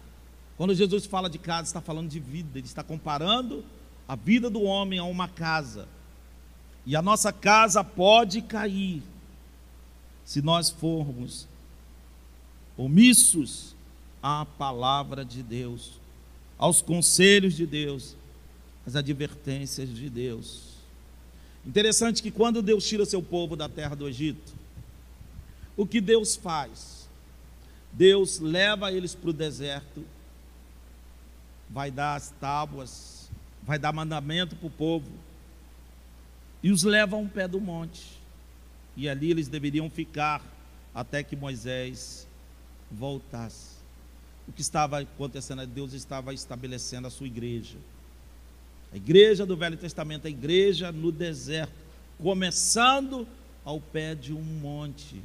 quando 0.56 0.74
Jesus 0.74 1.04
fala 1.04 1.28
de 1.28 1.38
casa, 1.38 1.64
está 1.64 1.80
falando 1.80 2.08
de 2.08 2.20
vida, 2.20 2.58
ele 2.58 2.66
está 2.66 2.84
comparando 2.84 3.64
a 4.08 4.16
vida 4.16 4.48
do 4.48 4.62
homem 4.62 4.98
a 4.98 5.04
uma 5.04 5.28
casa. 5.28 5.86
E 6.86 6.96
a 6.96 7.02
nossa 7.02 7.30
casa 7.30 7.84
pode 7.84 8.40
cair 8.40 9.02
se 10.24 10.40
nós 10.40 10.70
formos 10.70 11.46
omissos 12.76 13.74
à 14.22 14.46
palavra 14.46 15.24
de 15.24 15.42
Deus, 15.42 15.92
aos 16.56 16.80
conselhos 16.80 17.54
de 17.54 17.66
Deus, 17.66 18.16
às 18.86 18.96
advertências 18.96 19.88
de 19.94 20.08
Deus. 20.08 20.68
Interessante 21.66 22.22
que 22.22 22.30
quando 22.30 22.62
Deus 22.62 22.86
tira 22.86 23.04
seu 23.04 23.22
povo 23.22 23.54
da 23.54 23.68
terra 23.68 23.94
do 23.94 24.08
Egito, 24.08 24.54
o 25.76 25.86
que 25.86 26.00
Deus 26.00 26.36
faz? 26.36 27.06
Deus 27.92 28.38
leva 28.38 28.92
eles 28.92 29.14
para 29.14 29.30
o 29.30 29.32
deserto, 29.34 30.04
vai 31.68 31.90
dar 31.90 32.16
as 32.16 32.30
tábuas, 32.40 33.17
vai 33.68 33.78
dar 33.78 33.92
mandamento 33.92 34.56
para 34.56 34.66
o 34.66 34.70
povo, 34.70 35.10
e 36.62 36.70
os 36.70 36.84
leva 36.84 37.16
a 37.16 37.18
um 37.18 37.28
pé 37.28 37.46
do 37.46 37.60
monte, 37.60 38.18
e 38.96 39.06
ali 39.06 39.30
eles 39.30 39.46
deveriam 39.46 39.90
ficar 39.90 40.42
até 40.94 41.22
que 41.22 41.36
Moisés 41.36 42.26
voltasse. 42.90 43.76
O 44.48 44.52
que 44.52 44.62
estava 44.62 45.00
acontecendo? 45.00 45.66
Deus 45.66 45.92
estava 45.92 46.32
estabelecendo 46.32 47.06
a 47.08 47.10
sua 47.10 47.26
igreja. 47.26 47.76
A 48.90 48.96
igreja 48.96 49.44
do 49.44 49.54
Velho 49.54 49.76
Testamento, 49.76 50.26
a 50.26 50.30
igreja 50.30 50.90
no 50.90 51.12
deserto, 51.12 51.74
começando 52.18 53.28
ao 53.66 53.78
pé 53.78 54.14
de 54.14 54.32
um 54.32 54.40
monte, 54.40 55.20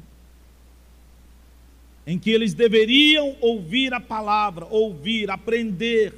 em 2.06 2.18
que 2.18 2.28
eles 2.28 2.52
deveriam 2.52 3.34
ouvir 3.40 3.94
a 3.94 4.00
palavra, 4.00 4.66
ouvir, 4.66 5.30
aprender, 5.30 6.12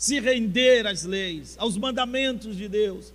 se 0.00 0.18
render 0.18 0.86
às 0.86 1.04
leis, 1.04 1.56
aos 1.58 1.76
mandamentos 1.76 2.56
de 2.56 2.66
Deus, 2.66 3.12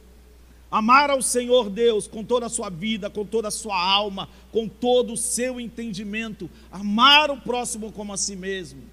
amar 0.69 1.09
ao 1.09 1.19
Senhor 1.19 1.67
Deus 1.67 2.07
com 2.07 2.23
toda 2.23 2.45
a 2.45 2.49
sua 2.49 2.69
vida, 2.69 3.09
com 3.09 3.25
toda 3.25 3.47
a 3.47 3.51
sua 3.51 3.75
alma, 3.75 4.29
com 4.51 4.67
todo 4.67 5.13
o 5.13 5.17
seu 5.17 5.59
entendimento, 5.59 6.47
amar 6.71 7.31
o 7.31 7.41
próximo 7.41 7.91
como 7.91 8.13
a 8.13 8.17
si 8.17 8.35
mesmo. 8.35 8.83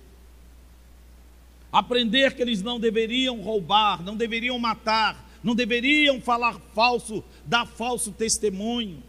Aprender 1.71 2.35
que 2.35 2.41
eles 2.41 2.63
não 2.63 2.81
deveriam 2.81 3.43
roubar, 3.43 4.03
não 4.03 4.17
deveriam 4.17 4.59
matar, 4.59 5.31
não 5.45 5.55
deveriam 5.55 6.19
falar 6.19 6.59
falso, 6.75 7.23
dar 7.45 7.67
falso 7.67 8.11
testemunho 8.11 9.03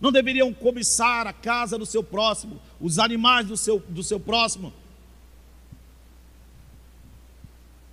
não 0.00 0.12
deveriam 0.12 0.52
cobiçar 0.52 1.26
a 1.26 1.32
casa 1.32 1.78
do 1.78 1.86
seu 1.86 2.02
próximo, 2.02 2.60
os 2.80 2.98
animais 2.98 3.46
do 3.46 3.56
seu, 3.56 3.78
do 3.88 4.02
seu 4.02 4.20
próximo. 4.20 4.72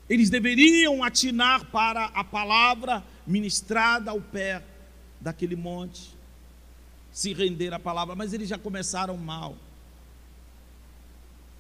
Eles 0.10 0.30
deveriam 0.30 1.04
atinar 1.04 1.66
para 1.66 2.06
a 2.06 2.24
palavra 2.24 3.04
ministrada 3.26 4.12
ao 4.12 4.20
pé 4.20 4.62
daquele 5.20 5.56
monte, 5.56 6.14
se 7.12 7.34
render 7.34 7.74
à 7.74 7.80
palavra, 7.80 8.16
mas 8.16 8.34
eles 8.34 8.50
já 8.50 8.58
começaram 8.58 9.16
mal. 9.16 9.56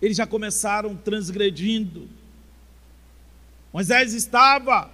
Eles 0.01 0.17
já 0.17 0.27
começaram 0.27 0.95
transgredindo. 0.97 2.09
Moisés 3.71 4.13
estava 4.13 4.91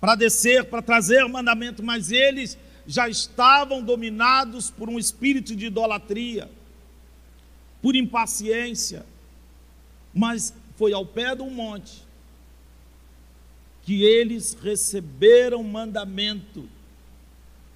para 0.00 0.16
descer, 0.16 0.64
para 0.64 0.82
trazer 0.82 1.24
o 1.24 1.28
mandamento, 1.28 1.82
mas 1.82 2.10
eles 2.10 2.58
já 2.86 3.08
estavam 3.08 3.82
dominados 3.82 4.70
por 4.70 4.88
um 4.88 4.98
espírito 4.98 5.54
de 5.54 5.66
idolatria, 5.66 6.50
por 7.80 7.94
impaciência, 7.94 9.06
mas 10.12 10.52
foi 10.76 10.92
ao 10.92 11.06
pé 11.06 11.34
do 11.34 11.46
monte 11.46 12.05
que 13.86 14.02
eles 14.02 14.52
receberam 14.60 15.62
mandamento, 15.62 16.68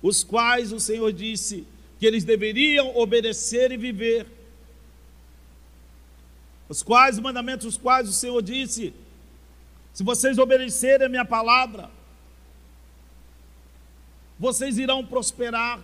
os 0.03 0.25
quais 0.25 0.73
o 0.73 0.81
Senhor 0.81 1.13
disse 1.13 1.65
que 2.01 2.07
eles 2.07 2.25
deveriam 2.25 2.97
obedecer 2.97 3.71
e 3.71 3.77
viver. 3.77 4.27
Os 6.69 6.83
quais 6.83 7.17
mandamentos, 7.21 7.65
os 7.65 7.77
quais 7.77 8.09
o 8.09 8.13
Senhor 8.13 8.43
disse: 8.43 8.93
se 9.95 10.03
vocês 10.03 10.37
obedecerem 10.37 11.07
a 11.07 11.09
minha 11.09 11.25
palavra, 11.25 11.89
vocês 14.37 14.79
irão 14.79 15.07
prosperar. 15.07 15.81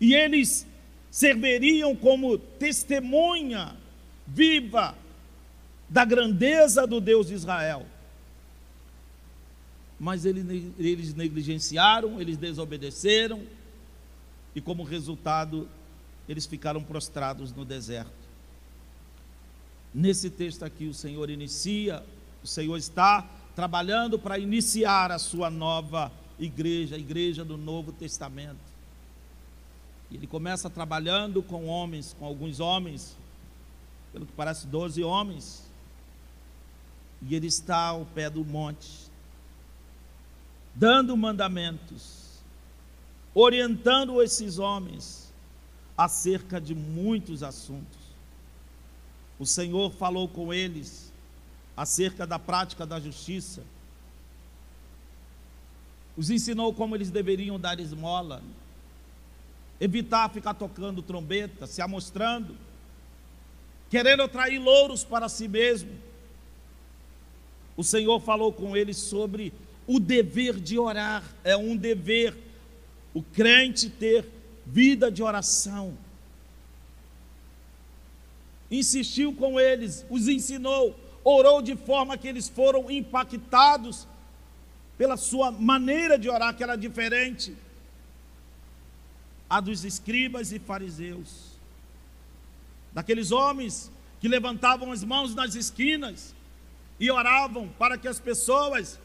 E 0.00 0.12
eles 0.12 0.66
serviriam 1.08 1.94
como 1.94 2.36
testemunha 2.36 3.76
viva 4.26 4.98
da 5.88 6.04
grandeza 6.04 6.84
do 6.84 7.00
Deus 7.00 7.28
de 7.28 7.34
Israel. 7.34 7.93
Mas 10.04 10.26
eles 10.26 11.14
negligenciaram, 11.14 12.20
eles 12.20 12.36
desobedeceram, 12.36 13.42
e 14.54 14.60
como 14.60 14.82
resultado, 14.82 15.66
eles 16.28 16.44
ficaram 16.44 16.84
prostrados 16.84 17.54
no 17.54 17.64
deserto. 17.64 18.12
Nesse 19.94 20.28
texto 20.28 20.62
aqui, 20.62 20.86
o 20.88 20.92
Senhor 20.92 21.30
inicia, 21.30 22.04
o 22.42 22.46
Senhor 22.46 22.76
está 22.76 23.26
trabalhando 23.56 24.18
para 24.18 24.38
iniciar 24.38 25.10
a 25.10 25.18
sua 25.18 25.48
nova 25.48 26.12
igreja, 26.38 26.96
a 26.96 26.98
igreja 26.98 27.42
do 27.42 27.56
Novo 27.56 27.90
Testamento. 27.90 28.60
Ele 30.12 30.26
começa 30.26 30.68
trabalhando 30.68 31.42
com 31.42 31.64
homens, 31.64 32.14
com 32.18 32.26
alguns 32.26 32.60
homens, 32.60 33.16
pelo 34.12 34.26
que 34.26 34.32
parece 34.32 34.66
12 34.66 35.02
homens. 35.02 35.64
E 37.22 37.34
ele 37.34 37.46
está 37.46 37.86
ao 37.86 38.04
pé 38.04 38.28
do 38.28 38.44
monte, 38.44 39.03
dando 40.74 41.16
mandamentos, 41.16 42.40
orientando 43.34 44.22
esses 44.22 44.58
homens 44.58 45.32
acerca 45.96 46.60
de 46.60 46.74
muitos 46.74 47.42
assuntos. 47.42 47.98
O 49.38 49.46
Senhor 49.46 49.90
falou 49.92 50.28
com 50.28 50.52
eles 50.52 51.12
acerca 51.76 52.26
da 52.26 52.38
prática 52.38 52.86
da 52.86 53.00
justiça, 53.00 53.62
os 56.16 56.30
ensinou 56.30 56.72
como 56.72 56.94
eles 56.94 57.10
deveriam 57.10 57.58
dar 57.58 57.80
esmola, 57.80 58.40
evitar 59.80 60.30
ficar 60.30 60.54
tocando 60.54 61.02
trombeta, 61.02 61.66
se 61.66 61.82
amostrando, 61.82 62.56
querendo 63.90 64.22
atrair 64.22 64.58
louros 64.58 65.02
para 65.02 65.28
si 65.28 65.48
mesmo. 65.48 65.90
O 67.76 67.82
Senhor 67.82 68.20
falou 68.20 68.52
com 68.52 68.76
eles 68.76 68.96
sobre 68.96 69.52
o 69.86 70.00
dever 70.00 70.54
de 70.58 70.78
orar, 70.78 71.22
é 71.42 71.56
um 71.56 71.76
dever 71.76 72.34
o 73.12 73.22
crente 73.22 73.88
ter 73.88 74.26
vida 74.66 75.10
de 75.10 75.22
oração. 75.22 75.96
Insistiu 78.70 79.32
com 79.34 79.60
eles, 79.60 80.04
os 80.10 80.26
ensinou, 80.26 80.98
orou 81.22 81.62
de 81.62 81.76
forma 81.76 82.18
que 82.18 82.26
eles 82.26 82.48
foram 82.48 82.90
impactados 82.90 84.06
pela 84.96 85.16
sua 85.16 85.50
maneira 85.50 86.18
de 86.18 86.28
orar, 86.28 86.56
que 86.56 86.62
era 86.62 86.76
diferente 86.76 87.56
a 89.48 89.60
dos 89.60 89.84
escribas 89.84 90.52
e 90.52 90.58
fariseus, 90.58 91.52
daqueles 92.92 93.30
homens 93.30 93.90
que 94.20 94.28
levantavam 94.28 94.90
as 94.90 95.04
mãos 95.04 95.34
nas 95.34 95.54
esquinas 95.54 96.34
e 96.98 97.10
oravam 97.10 97.68
para 97.78 97.98
que 97.98 98.08
as 98.08 98.18
pessoas 98.18 98.98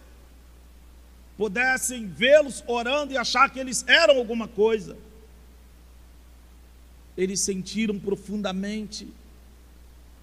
pudessem 1.40 2.06
vê-los 2.06 2.62
orando 2.68 3.14
e 3.14 3.18
achar 3.18 3.50
que 3.50 3.62
eles 3.62 3.86
eram 3.88 4.18
alguma 4.18 4.46
coisa. 4.46 4.98
Eles 7.16 7.40
sentiram 7.40 7.98
profundamente 7.98 9.08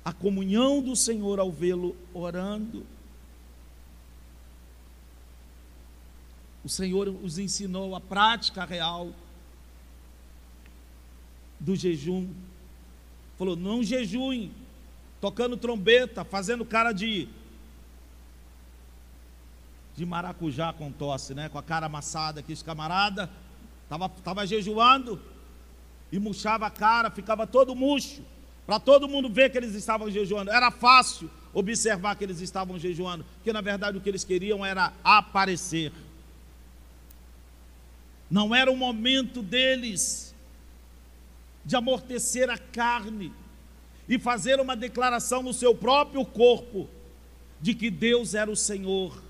a 0.05 0.13
comunhão 0.13 0.83
do 0.83 0.95
Senhor 0.95 1.41
ao 1.41 1.51
vê-lo 1.51 1.97
orando. 2.13 2.85
O 6.63 6.69
Senhor 6.69 7.09
os 7.09 7.39
ensinou 7.39 7.97
a 7.97 8.01
prática 8.01 8.67
real 8.67 9.11
do 11.59 11.75
jejum. 11.75 12.29
Falou: 13.39 13.57
não 13.57 13.83
jejuem, 13.83 14.53
tocando 15.19 15.57
trombeta, 15.57 16.25
fazendo 16.27 16.63
cara 16.63 16.93
de 16.93 17.27
de 19.97 20.05
maracujá 20.05 20.75
com 20.75 20.93
tosse, 20.93 21.35
né? 21.35 21.49
Com 21.49 21.59
a 21.59 21.63
cara 21.63 21.87
amassada 21.87 22.41
aqui, 22.41 22.53
esse 22.53 22.63
camarada 22.63 23.31
tava, 23.89 24.09
tava 24.09 24.47
jejuando 24.47 25.21
e 26.13 26.19
murchava 26.19 26.67
a 26.67 26.71
cara, 26.71 27.11
ficava 27.11 27.47
todo 27.47 27.75
murcho, 27.75 28.23
para 28.67 28.79
todo 28.79 29.09
mundo 29.09 29.31
ver 29.31 29.51
que 29.51 29.57
eles 29.57 29.75
estavam 29.75 30.11
jejuando. 30.11 30.51
Era 30.51 30.71
fácil 30.71 31.31
observar 31.55 32.15
que 32.15 32.25
eles 32.25 32.41
estavam 32.41 32.79
jejuando, 32.79 33.25
porque 33.37 33.53
na 33.53 33.63
verdade 33.63 33.97
o 33.97 34.01
que 34.01 34.09
eles 34.09 34.23
queriam 34.23 34.65
era 34.65 34.93
aparecer. 35.03 35.91
Não 38.31 38.55
era 38.55 38.71
o 38.71 38.77
momento 38.77 39.41
deles 39.41 40.35
de 41.65 41.75
amortecer 41.75 42.51
a 42.51 42.59
carne 42.59 43.33
e 44.09 44.19
fazer 44.19 44.61
uma 44.61 44.77
declaração 44.77 45.43
no 45.43 45.55
seu 45.55 45.75
próprio 45.75 46.25
corpo 46.25 46.89
de 47.61 47.75
que 47.75 47.91
Deus 47.91 48.35
era 48.35 48.51
o 48.51 48.57
Senhor 48.57 49.26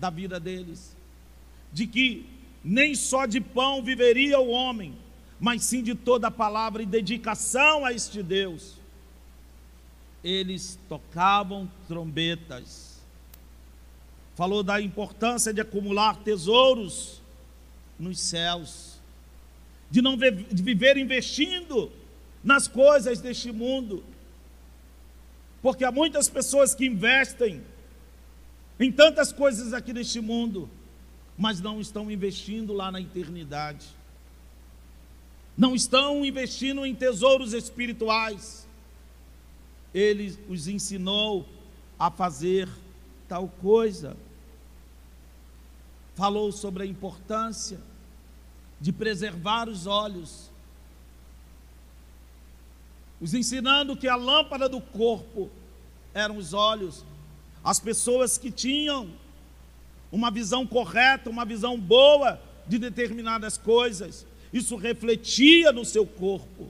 da 0.00 0.08
vida 0.08 0.40
deles, 0.40 0.96
de 1.72 1.86
que 1.86 2.26
nem 2.64 2.94
só 2.94 3.26
de 3.26 3.40
pão 3.40 3.82
viveria 3.82 4.40
o 4.40 4.48
homem, 4.48 4.96
mas 5.38 5.62
sim 5.64 5.82
de 5.82 5.94
toda 5.94 6.28
a 6.28 6.30
palavra 6.30 6.82
e 6.82 6.86
dedicação 6.86 7.84
a 7.84 7.92
este 7.92 8.22
Deus. 8.22 8.76
Eles 10.24 10.78
tocavam 10.88 11.70
trombetas. 11.86 12.98
Falou 14.34 14.62
da 14.62 14.80
importância 14.80 15.52
de 15.52 15.60
acumular 15.60 16.16
tesouros 16.16 17.20
nos 17.98 18.18
céus, 18.20 18.98
de 19.90 20.00
não 20.00 20.16
de 20.16 20.62
viver 20.62 20.96
investindo 20.96 21.92
nas 22.42 22.66
coisas 22.66 23.20
deste 23.20 23.52
mundo. 23.52 24.02
Porque 25.60 25.84
há 25.84 25.92
muitas 25.92 26.28
pessoas 26.28 26.74
que 26.74 26.86
investem 26.86 27.62
em 28.80 28.90
tantas 28.90 29.30
coisas 29.30 29.74
aqui 29.74 29.92
neste 29.92 30.20
mundo, 30.20 30.68
mas 31.36 31.60
não 31.60 31.80
estão 31.80 32.10
investindo 32.10 32.72
lá 32.72 32.90
na 32.90 33.00
eternidade. 33.00 33.86
Não 35.56 35.74
estão 35.74 36.24
investindo 36.24 36.86
em 36.86 36.94
tesouros 36.94 37.52
espirituais. 37.52 38.66
Ele 39.92 40.38
os 40.48 40.66
ensinou 40.66 41.46
a 41.98 42.10
fazer 42.10 42.66
tal 43.28 43.48
coisa. 43.48 44.16
Falou 46.14 46.50
sobre 46.50 46.82
a 46.82 46.86
importância 46.86 47.78
de 48.80 48.92
preservar 48.92 49.68
os 49.68 49.86
olhos, 49.86 50.50
os 53.20 53.34
ensinando 53.34 53.94
que 53.94 54.08
a 54.08 54.16
lâmpada 54.16 54.66
do 54.66 54.80
corpo 54.80 55.50
eram 56.14 56.38
os 56.38 56.54
olhos, 56.54 57.04
as 57.64 57.78
pessoas 57.78 58.38
que 58.38 58.50
tinham 58.50 59.08
uma 60.10 60.30
visão 60.30 60.66
correta, 60.66 61.30
uma 61.30 61.44
visão 61.44 61.78
boa 61.78 62.40
de 62.66 62.78
determinadas 62.78 63.58
coisas, 63.58 64.26
isso 64.52 64.76
refletia 64.76 65.72
no 65.72 65.84
seu 65.84 66.06
corpo, 66.06 66.68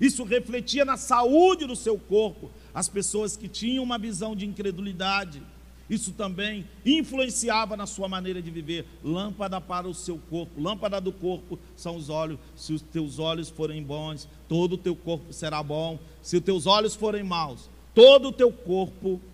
isso 0.00 0.24
refletia 0.24 0.84
na 0.84 0.96
saúde 0.96 1.66
do 1.66 1.76
seu 1.76 1.98
corpo. 1.98 2.50
As 2.74 2.88
pessoas 2.88 3.36
que 3.36 3.48
tinham 3.48 3.84
uma 3.84 3.98
visão 3.98 4.34
de 4.34 4.44
incredulidade, 4.44 5.40
isso 5.88 6.12
também 6.12 6.66
influenciava 6.84 7.76
na 7.76 7.86
sua 7.86 8.08
maneira 8.08 8.40
de 8.42 8.50
viver. 8.50 8.86
Lâmpada 9.04 9.60
para 9.60 9.86
o 9.86 9.94
seu 9.94 10.18
corpo, 10.30 10.60
lâmpada 10.60 11.00
do 11.00 11.12
corpo 11.12 11.58
são 11.76 11.96
os 11.96 12.08
olhos. 12.08 12.38
Se 12.56 12.72
os 12.72 12.82
teus 12.82 13.18
olhos 13.18 13.50
forem 13.50 13.82
bons, 13.82 14.26
todo 14.48 14.72
o 14.72 14.78
teu 14.78 14.96
corpo 14.96 15.32
será 15.32 15.62
bom. 15.62 15.98
Se 16.22 16.38
os 16.38 16.42
teus 16.42 16.66
olhos 16.66 16.94
forem 16.94 17.22
maus, 17.22 17.68
todo 17.94 18.28
o 18.28 18.32
teu 18.32 18.50
corpo 18.50 19.20
será 19.20 19.33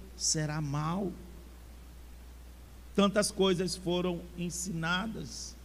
mal. 0.61 1.13
Tantas 2.95 3.31
coisas 3.31 3.77
foram 3.77 4.21
ensinadas. 4.37 5.57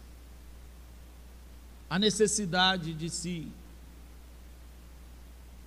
A 1.90 1.98
necessidade 1.98 2.94
de 2.94 3.10
se 3.10 3.52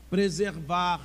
preservar, 0.10 1.00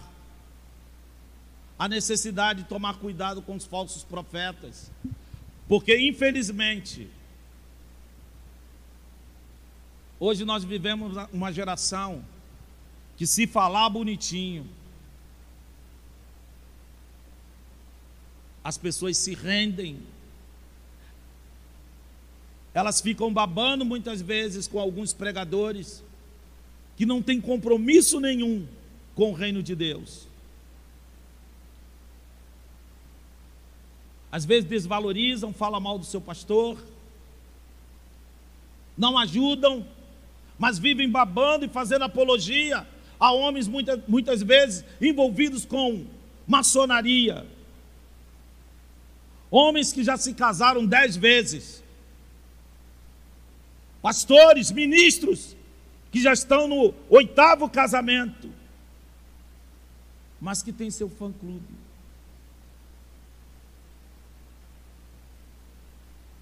a 1.79 1.87
necessidade 1.87 2.63
de 2.63 2.69
tomar 2.69 2.99
cuidado 2.99 3.43
com 3.43 3.55
os 3.55 3.67
falsos 3.67 4.03
profetas, 4.03 4.91
porque 5.69 5.97
infelizmente, 6.09 7.09
hoje 10.19 10.45
nós 10.45 10.65
vivemos 10.65 11.17
uma 11.33 11.53
geração 11.53 12.25
que 13.17 13.27
se 13.27 13.47
falar 13.47 13.89
bonitinho, 13.91 14.67
as 18.65 18.79
pessoas 18.79 19.19
se 19.19 19.35
rendem. 19.35 19.99
Elas 22.73 23.01
ficam 23.01 23.33
babando 23.33 23.85
muitas 23.85 24.23
vezes 24.23 24.67
com 24.67 24.81
alguns 24.81 25.13
pregadores 25.13 26.03
que 26.97 27.05
não 27.05 27.21
têm 27.21 27.41
compromisso 27.41 28.19
nenhum 28.19 28.67
com 29.15 29.31
o 29.31 29.35
reino 29.35 29.63
de 29.63 29.77
Deus. 29.77 30.27
Às 34.33 34.45
vezes 34.45 34.69
desvalorizam, 34.69 35.53
falam 35.53 35.81
mal 35.81 35.99
do 35.99 36.05
seu 36.05 36.21
pastor, 36.21 36.83
não 38.97 39.17
ajudam, 39.19 39.87
mas 40.59 40.79
vivem 40.79 41.09
babando 41.09 41.65
e 41.65 41.69
fazendo 41.69 42.03
apologia 42.03 42.87
a 43.21 43.31
homens 43.31 43.69
muitas, 43.69 44.01
muitas 44.09 44.43
vezes 44.43 44.85
envolvidos 45.01 45.65
com 45.65 46.05
maçonaria, 46.47 47.47
homens 49.55 49.93
que 49.93 50.03
já 50.03 50.17
se 50.17 50.35
casaram 50.35 50.85
dez 50.85 51.17
vezes, 51.17 51.83
pastores, 54.03 54.73
ministros, 54.73 55.57
que 56.11 56.21
já 56.21 56.33
estão 56.33 56.67
no 56.67 56.93
oitavo 57.09 57.69
casamento, 57.71 58.51
mas 60.41 60.63
que 60.63 60.73
tem 60.73 60.91
seu 60.91 61.09
fã-clube. 61.09 61.85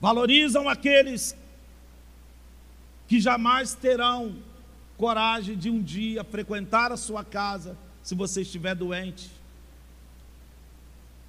Valorizam 0.01 0.69
aqueles 0.69 1.37
que 3.07 3.21
jamais 3.21 3.75
terão 3.75 4.35
coragem 4.97 5.57
de 5.57 5.69
um 5.69 5.83
dia 5.83 6.25
frequentar 6.25 6.91
a 6.91 6.97
sua 6.97 7.23
casa 7.23 7.77
se 8.03 8.15
você 8.15 8.41
estiver 8.41 8.75
doente 8.75 9.42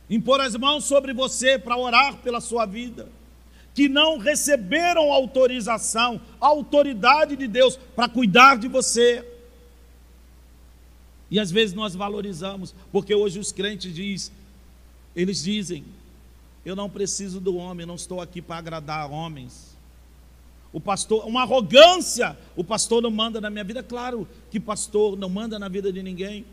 impor 0.09 0.41
as 0.41 0.55
mãos 0.55 0.85
sobre 0.85 1.13
você 1.13 1.57
para 1.57 1.77
orar 1.77 2.17
pela 2.17 2.41
sua 2.41 2.65
vida, 2.65 3.07
que 3.73 3.89
não 3.89 4.17
receberam 4.17 5.11
autorização, 5.11 6.21
autoridade 6.39 7.35
de 7.35 7.47
Deus 7.47 7.77
para 7.95 8.07
cuidar 8.07 8.57
de 8.57 8.67
você. 8.67 9.25
E 11.31 11.39
às 11.39 11.49
vezes 11.49 11.73
nós 11.73 11.95
valorizamos, 11.95 12.75
porque 12.91 13.15
hoje 13.15 13.39
os 13.39 13.51
crentes 13.51 13.93
diz, 13.93 14.31
eles 15.15 15.43
dizem: 15.43 15.83
eu 16.65 16.75
não 16.75 16.89
preciso 16.89 17.39
do 17.39 17.57
homem, 17.57 17.85
não 17.85 17.95
estou 17.95 18.21
aqui 18.21 18.41
para 18.41 18.57
agradar 18.57 19.11
homens. 19.11 19.75
O 20.71 20.79
pastor, 20.79 21.25
uma 21.27 21.41
arrogância, 21.41 22.37
o 22.55 22.63
pastor 22.63 23.01
não 23.01 23.11
manda 23.11 23.39
na 23.41 23.49
minha 23.49 23.63
vida, 23.63 23.83
claro 23.83 24.27
que 24.49 24.59
pastor 24.59 25.17
não 25.17 25.29
manda 25.29 25.59
na 25.59 25.67
vida 25.67 25.91
de 25.91 26.01
ninguém. 26.01 26.45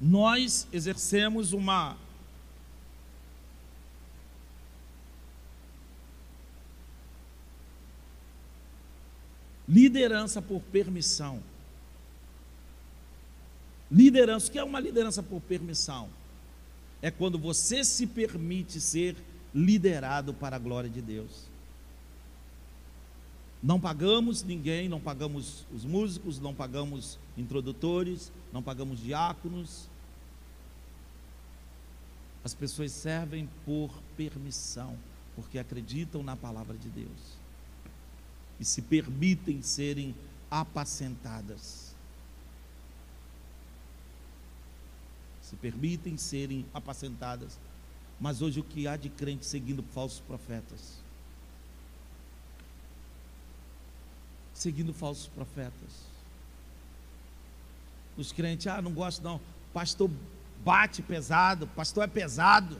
Nós 0.00 0.66
exercemos 0.72 1.52
uma 1.52 1.96
liderança 9.68 10.40
por 10.40 10.60
permissão. 10.60 11.42
Liderança, 13.90 14.48
o 14.48 14.50
que 14.50 14.58
é 14.58 14.64
uma 14.64 14.80
liderança 14.80 15.22
por 15.22 15.40
permissão? 15.40 16.08
É 17.00 17.10
quando 17.10 17.38
você 17.38 17.84
se 17.84 18.06
permite 18.06 18.80
ser 18.80 19.16
liderado 19.54 20.34
para 20.34 20.56
a 20.56 20.58
glória 20.58 20.90
de 20.90 21.00
Deus. 21.00 21.46
Não 23.62 23.80
pagamos 23.80 24.42
ninguém, 24.42 24.88
não 24.88 25.00
pagamos 25.00 25.66
os 25.74 25.84
músicos, 25.84 26.38
não 26.38 26.54
pagamos 26.54 27.18
introdutores, 27.36 28.30
não 28.56 28.62
pagamos 28.62 29.00
diáconos. 29.00 29.86
As 32.42 32.54
pessoas 32.54 32.90
servem 32.90 33.46
por 33.66 33.90
permissão, 34.16 34.96
porque 35.34 35.58
acreditam 35.58 36.22
na 36.22 36.34
palavra 36.34 36.74
de 36.78 36.88
Deus 36.88 37.36
e 38.58 38.64
se 38.64 38.80
permitem 38.80 39.60
serem 39.60 40.14
apacentadas. 40.50 41.94
Se 45.42 45.54
permitem 45.56 46.16
serem 46.16 46.64
apacentadas. 46.72 47.58
Mas 48.18 48.40
hoje 48.40 48.60
o 48.60 48.64
que 48.64 48.88
há 48.88 48.96
de 48.96 49.10
crente 49.10 49.44
seguindo 49.44 49.82
falsos 49.82 50.20
profetas? 50.20 51.02
Seguindo 54.54 54.94
falsos 54.94 55.26
profetas. 55.26 56.15
Os 58.16 58.32
crentes, 58.32 58.66
ah, 58.66 58.80
não 58.80 58.92
gosto 58.92 59.22
não. 59.22 59.40
Pastor 59.72 60.10
bate 60.64 61.02
pesado, 61.02 61.66
pastor 61.68 62.04
é 62.04 62.06
pesado. 62.06 62.76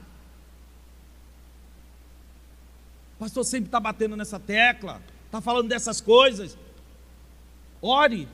Pastor 3.19 3.45
sempre 3.45 3.69
está 3.69 3.81
batendo 3.81 4.17
nessa 4.17 4.39
tecla, 4.39 5.01
está 5.27 5.41
falando 5.41 5.69
dessas 5.69 6.01
coisas. 6.01 6.57
Ore 7.81 8.29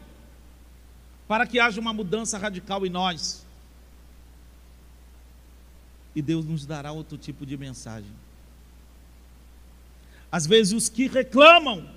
para 1.28 1.46
que 1.46 1.59
haja 1.59 1.80
uma 1.80 1.92
mudança 1.92 2.36
radical 2.36 2.84
em 2.84 2.90
nós. 2.90 3.44
E 6.14 6.20
Deus 6.20 6.44
nos 6.44 6.66
dará 6.66 6.92
outro 6.92 7.16
tipo 7.16 7.46
de 7.46 7.57
mensagem. 7.57 8.11
Às 10.30 10.46
vezes 10.46 10.72
os 10.72 10.88
que 10.88 11.07
reclamam 11.07 11.88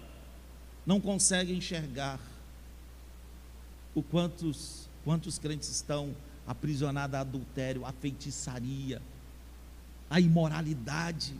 não 0.85 1.01
conseguem 1.01 1.57
enxergar 1.57 2.19
o 3.93 4.03
quantos 4.03 4.84
quantos 5.05 5.37
crentes 5.37 5.69
estão 5.69 6.15
aprisionados 6.47 7.15
a 7.15 7.21
adultério, 7.21 7.85
a 7.85 7.91
feitiçaria, 7.93 9.01
a 10.09 10.19
imoralidade. 10.19 11.33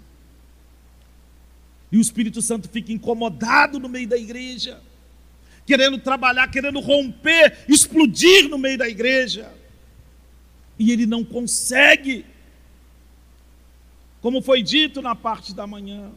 E 1.91 1.97
o 1.97 2.01
Espírito 2.01 2.41
Santo 2.41 2.69
fica 2.69 2.93
incomodado 2.93 3.79
no 3.79 3.89
meio 3.89 4.07
da 4.07 4.17
igreja, 4.17 4.79
querendo 5.65 5.97
trabalhar, 5.97 6.47
querendo 6.49 6.79
romper, 6.79 7.65
explodir 7.67 8.47
no 8.47 8.57
meio 8.59 8.77
da 8.77 8.87
igreja. 8.87 9.51
E 10.77 10.91
ele 10.91 11.07
não 11.07 11.23
consegue. 11.23 12.25
Como 14.21 14.41
foi 14.41 14.61
dito 14.61 15.01
na 15.01 15.15
parte 15.15 15.53
da 15.55 15.65
manhã, 15.65 16.11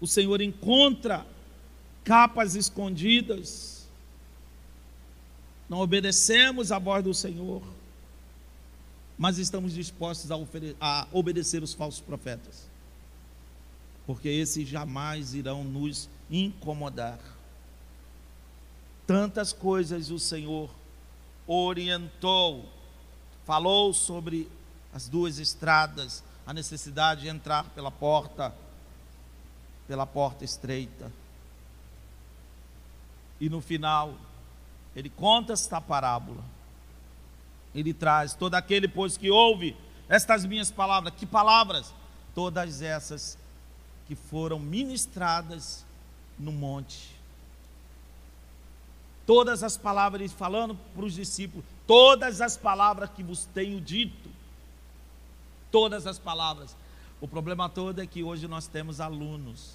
o 0.00 0.06
Senhor 0.06 0.40
encontra 0.40 1.26
capas 2.04 2.54
escondidas. 2.54 3.79
Não 5.70 5.78
obedecemos 5.78 6.70
a 6.70 6.78
voz 6.78 7.02
do 7.02 7.14
Senhor, 7.14 7.62
mas 9.16 9.38
estamos 9.38 9.72
dispostos 9.72 10.30
a, 10.30 10.36
a 10.78 11.06
obedecer 11.10 11.62
os 11.62 11.72
falsos 11.72 12.00
profetas 12.00 12.68
porque 14.10 14.28
esses 14.28 14.68
jamais 14.68 15.34
irão 15.34 15.62
nos 15.62 16.08
incomodar. 16.28 17.20
Tantas 19.06 19.52
coisas 19.52 20.10
o 20.10 20.18
Senhor 20.18 20.68
orientou, 21.46 22.68
falou 23.46 23.94
sobre 23.94 24.50
as 24.92 25.08
duas 25.08 25.38
estradas, 25.38 26.24
a 26.44 26.52
necessidade 26.52 27.20
de 27.20 27.28
entrar 27.28 27.70
pela 27.70 27.92
porta, 27.92 28.52
pela 29.86 30.04
porta 30.04 30.44
estreita. 30.44 31.12
E 33.40 33.48
no 33.48 33.60
final, 33.60 34.16
ele 34.94 35.08
conta 35.08 35.52
esta 35.52 35.80
parábola. 35.80 36.42
Ele 37.74 37.94
traz 37.94 38.34
todo 38.34 38.54
aquele, 38.54 38.88
pois, 38.88 39.16
que 39.16 39.30
ouve 39.30 39.76
estas 40.08 40.44
minhas 40.44 40.70
palavras. 40.70 41.14
Que 41.16 41.24
palavras? 41.24 41.94
Todas 42.34 42.82
essas 42.82 43.38
que 44.06 44.16
foram 44.16 44.58
ministradas 44.58 45.84
no 46.38 46.50
monte. 46.50 47.14
Todas 49.24 49.62
as 49.62 49.76
palavras, 49.76 50.32
falando 50.32 50.74
para 50.74 51.04
os 51.04 51.14
discípulos, 51.14 51.64
todas 51.86 52.40
as 52.40 52.56
palavras 52.56 53.10
que 53.10 53.22
vos 53.22 53.44
tenho 53.54 53.80
dito, 53.80 54.28
todas 55.70 56.06
as 56.08 56.18
palavras. 56.18 56.76
O 57.20 57.28
problema 57.28 57.68
todo 57.68 58.00
é 58.00 58.06
que 58.06 58.24
hoje 58.24 58.48
nós 58.48 58.66
temos 58.66 59.00
alunos, 59.00 59.74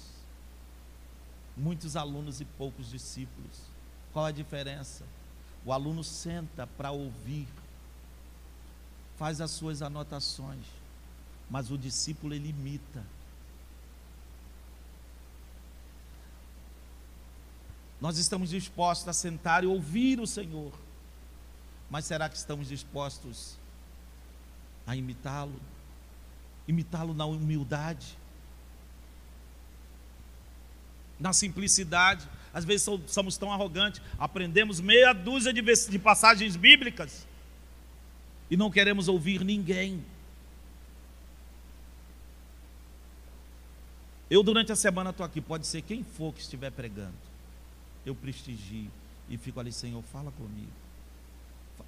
muitos 1.56 1.96
alunos 1.96 2.40
e 2.42 2.44
poucos 2.44 2.90
discípulos. 2.90 3.75
Qual 4.16 4.24
a 4.24 4.32
diferença? 4.32 5.04
O 5.62 5.74
aluno 5.74 6.02
senta 6.02 6.66
para 6.66 6.90
ouvir, 6.90 7.46
faz 9.18 9.42
as 9.42 9.50
suas 9.50 9.82
anotações, 9.82 10.64
mas 11.50 11.70
o 11.70 11.76
discípulo 11.76 12.32
ele 12.32 12.48
imita 12.48 13.04
Nós 18.00 18.16
estamos 18.16 18.48
dispostos 18.48 19.06
a 19.06 19.12
sentar 19.12 19.64
e 19.64 19.66
ouvir 19.66 20.18
o 20.18 20.26
Senhor, 20.26 20.72
mas 21.90 22.06
será 22.06 22.26
que 22.26 22.36
estamos 22.38 22.68
dispostos 22.68 23.58
a 24.86 24.96
imitá-lo? 24.96 25.60
Imitá-lo 26.66 27.12
na 27.12 27.26
humildade, 27.26 28.16
na 31.20 31.34
simplicidade. 31.34 32.26
Às 32.56 32.64
vezes 32.64 32.88
somos 33.06 33.36
tão 33.36 33.52
arrogantes, 33.52 34.00
aprendemos 34.18 34.80
meia 34.80 35.12
dúzia 35.12 35.52
de, 35.52 35.98
passagens 35.98 36.56
bíblicas 36.56 37.26
e 38.50 38.56
não 38.56 38.70
queremos 38.70 39.08
ouvir 39.08 39.44
ninguém. 39.44 40.02
Eu, 44.30 44.42
durante 44.42 44.72
a 44.72 44.76
semana, 44.76 45.10
estou 45.10 45.26
aqui, 45.26 45.40
pode 45.40 45.66
ser 45.66 45.82
quem 45.82 46.02
for 46.02 46.32
que 46.32 46.40
estiver 46.40 46.70
pregando 46.70 47.26
eu 48.06 48.14
prestigio 48.14 48.90
e 49.28 49.36
fico 49.36 49.58
ali, 49.58 49.72
Senhor, 49.72 50.00
fala 50.04 50.30
comigo. 50.30 50.70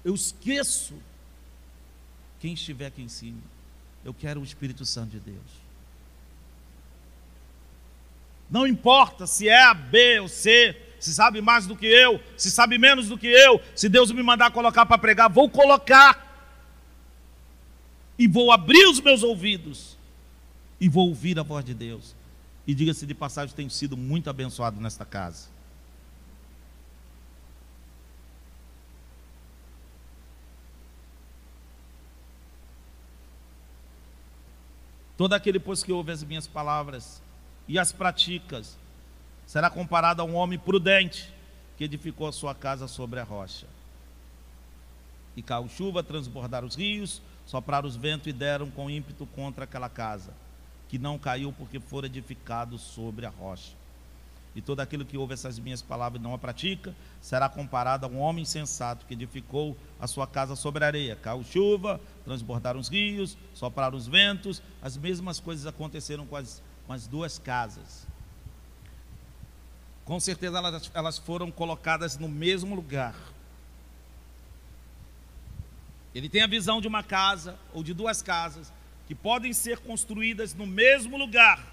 Eu 0.03 0.13
esqueço 0.13 0.93
quem 2.39 2.53
estiver 2.53 2.87
aqui 2.87 3.01
em 3.01 3.07
cima. 3.07 3.41
Eu 4.03 4.13
quero 4.13 4.41
o 4.41 4.43
Espírito 4.43 4.85
Santo 4.85 5.11
de 5.11 5.19
Deus. 5.19 5.68
Não 8.49 8.65
importa 8.65 9.27
se 9.27 9.47
é 9.47 9.63
A, 9.63 9.73
B 9.73 10.19
ou 10.21 10.27
C, 10.27 10.75
se 10.99 11.13
sabe 11.13 11.39
mais 11.41 11.67
do 11.67 11.75
que 11.75 11.85
eu, 11.85 12.19
se 12.35 12.49
sabe 12.49 12.77
menos 12.77 13.07
do 13.07 13.17
que 13.17 13.27
eu, 13.27 13.61
se 13.75 13.87
Deus 13.87 14.11
me 14.11 14.23
mandar 14.23 14.51
colocar 14.51 14.85
para 14.85 14.97
pregar, 14.97 15.29
vou 15.29 15.49
colocar. 15.49 16.27
E 18.17 18.27
vou 18.27 18.51
abrir 18.51 18.85
os 18.87 18.99
meus 18.99 19.23
ouvidos 19.23 19.97
e 20.79 20.89
vou 20.89 21.07
ouvir 21.07 21.39
a 21.39 21.43
voz 21.43 21.63
de 21.63 21.73
Deus. 21.73 22.15
E 22.67 22.73
diga-se 22.73 23.05
de 23.05 23.13
passagem, 23.13 23.55
tenho 23.55 23.69
sido 23.69 23.95
muito 23.95 24.29
abençoado 24.29 24.79
nesta 24.81 25.05
casa. 25.05 25.47
Todo 35.17 35.33
aquele, 35.33 35.59
pois, 35.59 35.83
que 35.83 35.91
ouve 35.91 36.11
as 36.11 36.23
minhas 36.23 36.47
palavras 36.47 37.21
e 37.69 37.77
as 37.77 37.91
praticas, 37.91 38.75
será 39.45 39.69
comparado 39.69 40.23
a 40.23 40.25
um 40.25 40.33
homem 40.33 40.57
prudente 40.57 41.31
que 41.77 41.83
edificou 41.83 42.27
a 42.27 42.31
sua 42.31 42.55
casa 42.55 42.87
sobre 42.87 43.19
a 43.19 43.23
rocha. 43.23 43.67
E 45.37 45.43
caiu 45.43 45.69
chuva, 45.69 46.01
transbordaram 46.01 46.67
os 46.67 46.73
rios, 46.73 47.21
sopraram 47.45 47.87
os 47.87 47.95
ventos 47.95 48.25
e 48.25 48.33
deram 48.33 48.71
com 48.71 48.89
ímpeto 48.89 49.27
contra 49.27 49.65
aquela 49.65 49.87
casa, 49.87 50.33
que 50.89 50.97
não 50.97 51.19
caiu 51.19 51.53
porque 51.53 51.79
fora 51.79 52.07
edificado 52.07 52.79
sobre 52.79 53.27
a 53.27 53.29
rocha. 53.29 53.77
E 54.55 54.61
todo 54.61 54.79
aquele 54.79 55.05
que 55.05 55.15
ouve 55.15 55.35
essas 55.35 55.59
minhas 55.59 55.81
palavras 55.81 56.19
e 56.19 56.23
não 56.23 56.33
a 56.33 56.39
pratica, 56.39 56.95
será 57.21 57.47
comparado 57.47 58.03
a 58.05 58.09
um 58.09 58.19
homem 58.19 58.43
sensato 58.45 59.05
que 59.05 59.13
edificou 59.13 59.77
a 59.99 60.07
sua 60.07 60.25
casa 60.25 60.55
sobre 60.55 60.83
a 60.83 60.87
areia. 60.87 61.15
Caiu 61.15 61.43
chuva, 61.43 62.01
transbordaram 62.25 62.79
os 62.79 62.89
rios, 62.89 63.37
sopraram 63.53 63.95
os 63.95 64.07
ventos. 64.07 64.59
As 64.81 64.97
mesmas 64.97 65.39
coisas 65.39 65.67
aconteceram 65.67 66.25
com 66.25 66.35
as, 66.35 66.63
com 66.89 66.93
as 66.93 67.05
duas 67.05 67.37
casas. 67.37 68.07
Com 70.03 70.19
certeza 70.19 70.57
elas, 70.57 70.89
elas 70.91 71.19
foram 71.19 71.51
colocadas 71.51 72.17
no 72.17 72.27
mesmo 72.27 72.73
lugar. 72.73 73.13
Ele 76.15 76.27
tem 76.27 76.41
a 76.41 76.47
visão 76.47 76.81
de 76.81 76.87
uma 76.87 77.03
casa 77.03 77.59
ou 77.75 77.83
de 77.83 77.93
duas 77.93 78.23
casas 78.23 78.73
que 79.05 79.13
podem 79.13 79.53
ser 79.53 79.77
construídas 79.77 80.55
no 80.55 80.65
mesmo 80.65 81.15
lugar 81.15 81.63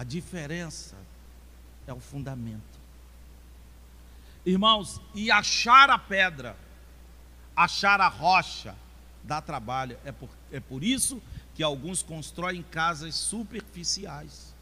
A 0.00 0.04
diferença 0.04 0.96
é 1.86 1.92
o 1.92 2.00
fundamento. 2.00 2.80
Irmãos, 4.46 4.98
e 5.14 5.30
achar 5.30 5.90
a 5.90 5.98
pedra, 5.98 6.56
achar 7.54 8.00
a 8.00 8.08
rocha, 8.08 8.74
dá 9.24 9.40
trabalho. 9.40 9.96
É 10.04 10.12
por, 10.12 10.28
é 10.50 10.60
por 10.60 10.82
isso 10.82 11.20
que 11.54 11.62
alguns 11.62 12.02
constroem 12.02 12.62
casas 12.62 13.14
superficiais. 13.14 14.54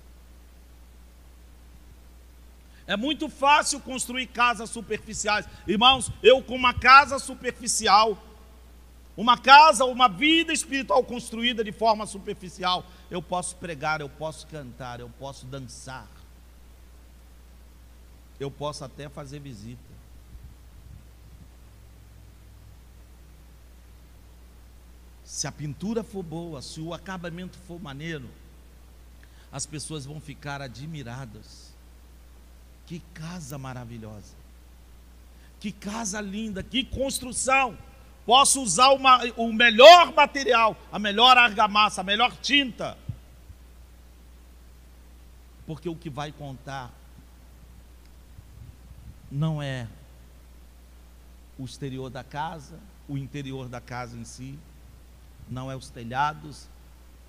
É 2.87 2.97
muito 2.97 3.29
fácil 3.29 3.81
construir 3.81 4.29
casas 4.29 4.71
superficiais. 4.71 5.47
Irmãos, 5.67 6.11
eu 6.23 6.43
com 6.43 6.57
uma 6.57 6.73
casa 6.73 7.19
superficial, 7.19 8.17
uma 9.15 9.37
casa, 9.37 9.85
uma 9.85 10.09
vida 10.09 10.53
espiritual 10.55 11.05
construída 11.05 11.63
de 11.63 11.71
forma 11.71 12.07
superficial, 12.07 12.87
eu 13.11 13.21
posso 13.21 13.57
pregar, 13.57 14.01
eu 14.01 14.09
posso 14.09 14.47
cantar, 14.47 15.01
eu 15.01 15.11
posso 15.19 15.45
dançar. 15.45 16.09
Eu 18.41 18.51
posso 18.51 18.85
até 18.85 19.09
fazer 19.09 19.41
visita. 19.41 19.88
Se 25.29 25.47
a 25.47 25.53
pintura 25.53 26.03
for 26.03 26.23
boa, 26.23 26.63
se 26.63 26.81
o 26.81 26.95
acabamento 26.95 27.59
for 27.59 27.79
maneiro, 27.79 28.31
as 29.53 29.67
pessoas 29.67 30.07
vão 30.07 30.19
ficar 30.19 30.63
admiradas. 30.63 31.75
Que 32.87 33.01
casa 33.13 33.59
maravilhosa. 33.59 34.35
Que 35.61 35.71
casa 35.71 36.19
linda, 36.19 36.63
que 36.63 36.83
construção. 36.83 37.77
Posso 38.25 38.63
usar 38.63 38.89
uma, 38.89 39.23
o 39.37 39.53
melhor 39.53 40.15
material, 40.15 40.75
a 40.91 40.99
melhor 40.99 41.37
argamassa, 41.37 42.01
a 42.01 42.05
melhor 42.05 42.35
tinta. 42.39 42.97
Porque 45.67 45.91
o 45.91 45.95
que 45.95 46.09
vai 46.09 46.33
contar 46.33 46.91
não 49.31 49.63
é 49.63 49.87
o 51.59 51.67
exterior 51.67 52.09
da 52.09 52.25
casa, 52.25 52.81
o 53.07 53.19
interior 53.19 53.69
da 53.69 53.79
casa 53.79 54.17
em 54.17 54.25
si, 54.25 54.59
não 55.51 55.71
é 55.71 55.77
os 55.77 55.91
telhados, 55.91 56.69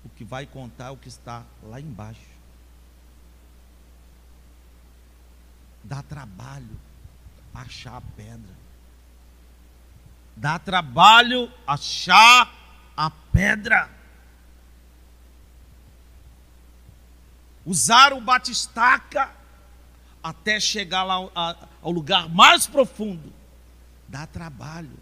o 0.04 0.08
que 0.10 0.24
vai 0.24 0.46
contar 0.46 0.86
é 0.86 0.90
o 0.90 0.96
que 0.96 1.08
está 1.08 1.44
lá 1.62 1.80
embaixo. 1.80 2.20
Dá 5.82 6.02
trabalho 6.02 6.78
achar 7.54 7.96
a 7.96 8.00
pedra. 8.00 8.54
Dá 10.36 10.58
trabalho 10.58 11.52
achar 11.66 12.52
a 12.96 13.10
pedra. 13.10 13.90
Usar 17.64 18.12
o 18.12 18.20
batistaca 18.20 19.30
até 20.22 20.58
chegar 20.60 21.02
lá 21.02 21.14
ao 21.82 21.90
lugar 21.90 22.28
mais 22.28 22.66
profundo. 22.66 23.32
Dá 24.08 24.26
trabalho. 24.26 24.98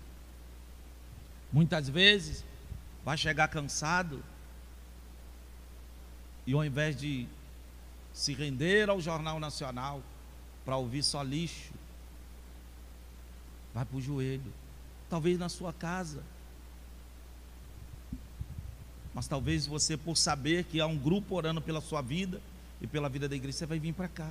Muitas 1.52 1.88
vezes 1.88 2.44
vai 3.09 3.16
chegar 3.16 3.48
cansado 3.48 4.22
e 6.46 6.52
ao 6.52 6.62
invés 6.62 6.94
de 6.94 7.26
se 8.12 8.34
render 8.34 8.90
ao 8.90 9.00
Jornal 9.00 9.40
Nacional 9.40 10.02
para 10.62 10.76
ouvir 10.76 11.02
só 11.02 11.22
lixo, 11.22 11.72
vai 13.72 13.82
para 13.86 13.96
o 13.96 14.00
joelho. 14.02 14.52
Talvez 15.09 15.38
na 15.38 15.48
sua 15.48 15.72
casa. 15.72 16.22
Mas 19.14 19.26
talvez 19.26 19.66
você, 19.66 19.96
por 19.96 20.14
saber 20.14 20.64
que 20.64 20.78
há 20.78 20.86
um 20.86 20.98
grupo 20.98 21.34
orando 21.34 21.62
pela 21.62 21.80
sua 21.80 22.02
vida 22.02 22.42
e 22.78 22.86
pela 22.86 23.09
vida 23.09 23.26
da 23.26 23.34
igreja, 23.34 23.56
você 23.56 23.64
vai 23.64 23.78
vir 23.78 23.94
para 23.94 24.09
cá. 24.09 24.30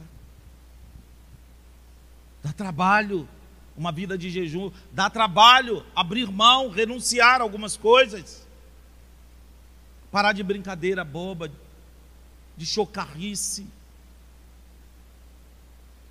Dá 2.43 2.53
trabalho 2.53 3.27
uma 3.75 3.91
vida 3.91 4.15
de 4.15 4.29
jejum, 4.29 4.71
dá 4.91 5.09
trabalho 5.09 5.83
abrir 5.95 6.31
mão, 6.31 6.69
renunciar 6.69 7.41
a 7.41 7.43
algumas 7.43 7.75
coisas. 7.75 8.45
Parar 10.11 10.33
de 10.33 10.43
brincadeira 10.43 11.03
boba, 11.03 11.51
de 12.55 12.65
chocarrice. 12.65 13.67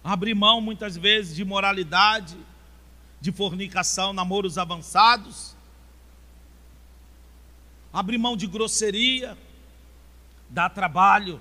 Abrir 0.05 0.35
mão 0.35 0.61
muitas 0.61 0.97
vezes 0.97 1.35
de 1.35 1.45
moralidade, 1.45 2.37
de 3.21 3.33
fornicação, 3.33 4.13
namoros 4.13 4.59
avançados. 4.59 5.57
Abrir 7.93 8.19
mão 8.19 8.37
de 8.37 8.47
grosseria, 8.47 9.37
dá 10.49 10.69
trabalho. 10.69 11.41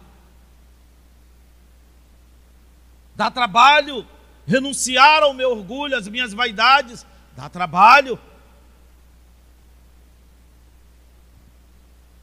Dá 3.16 3.30
trabalho 3.30 4.08
renunciar 4.45 5.24
ao 5.24 5.34
meu 5.34 5.51
orgulho, 5.51 5.97
às 5.97 6.08
minhas 6.08 6.34
vaidades, 6.34 7.06
dá 7.36 7.49
trabalho. 7.49 8.20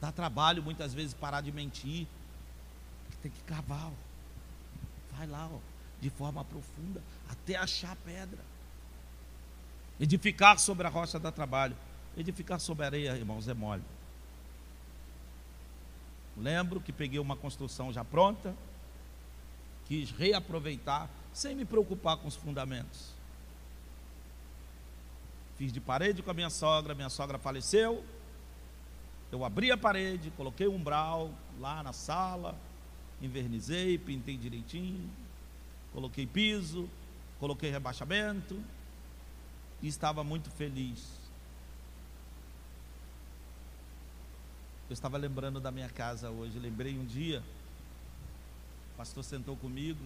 Dá 0.03 0.11
trabalho 0.11 0.61
muitas 0.61 0.93
vezes 0.93 1.13
parar 1.13 1.39
de 1.39 1.49
mentir. 1.49 2.05
Tem 3.21 3.31
que 3.31 3.41
cavar. 3.43 3.85
Ó. 3.85 5.15
Vai 5.15 5.25
lá, 5.25 5.47
ó, 5.49 5.59
de 6.01 6.09
forma 6.09 6.43
profunda, 6.43 7.01
até 7.29 7.55
achar 7.55 7.93
a 7.93 7.95
pedra. 7.95 8.39
Edificar 9.97 10.59
sobre 10.59 10.85
a 10.85 10.89
rocha 10.89 11.17
dá 11.17 11.31
trabalho. 11.31 11.73
Edificar 12.17 12.59
sobre 12.59 12.83
a 12.83 12.87
areia, 12.87 13.15
irmãos, 13.15 13.47
é 13.47 13.53
mole. 13.53 13.81
Lembro 16.35 16.81
que 16.81 16.91
peguei 16.91 17.19
uma 17.19 17.37
construção 17.37 17.93
já 17.93 18.03
pronta, 18.03 18.53
quis 19.85 20.11
reaproveitar 20.11 21.09
sem 21.31 21.55
me 21.55 21.63
preocupar 21.63 22.17
com 22.17 22.27
os 22.27 22.35
fundamentos. 22.35 23.13
Fiz 25.57 25.71
de 25.71 25.79
parede 25.79 26.21
com 26.21 26.29
a 26.29 26.33
minha 26.33 26.49
sogra, 26.49 26.93
minha 26.93 27.09
sogra 27.09 27.37
faleceu. 27.37 28.03
Eu 29.33 29.43
abri 29.43 29.71
a 29.71 29.77
parede, 29.77 30.29
coloquei 30.37 30.67
um 30.67 30.75
umbral 30.75 31.31
lá 31.59 31.81
na 31.81 31.91
sala, 31.91 32.55
invernizei, 33.19 33.97
pintei 33.97 34.37
direitinho, 34.37 35.09
coloquei 35.91 36.27
piso, 36.27 36.87
coloquei 37.39 37.71
rebaixamento 37.71 38.63
e 39.81 39.87
estava 39.87 40.23
muito 40.23 40.51
feliz. 40.51 41.17
Eu 44.87 44.93
estava 44.93 45.17
lembrando 45.17 45.59
da 45.59 45.71
minha 45.71 45.89
casa 45.89 46.29
hoje, 46.29 46.59
lembrei 46.59 46.95
um 46.95 47.03
dia, 47.03 47.41
o 48.93 48.97
pastor 48.97 49.23
sentou 49.23 49.57
comigo, 49.57 50.05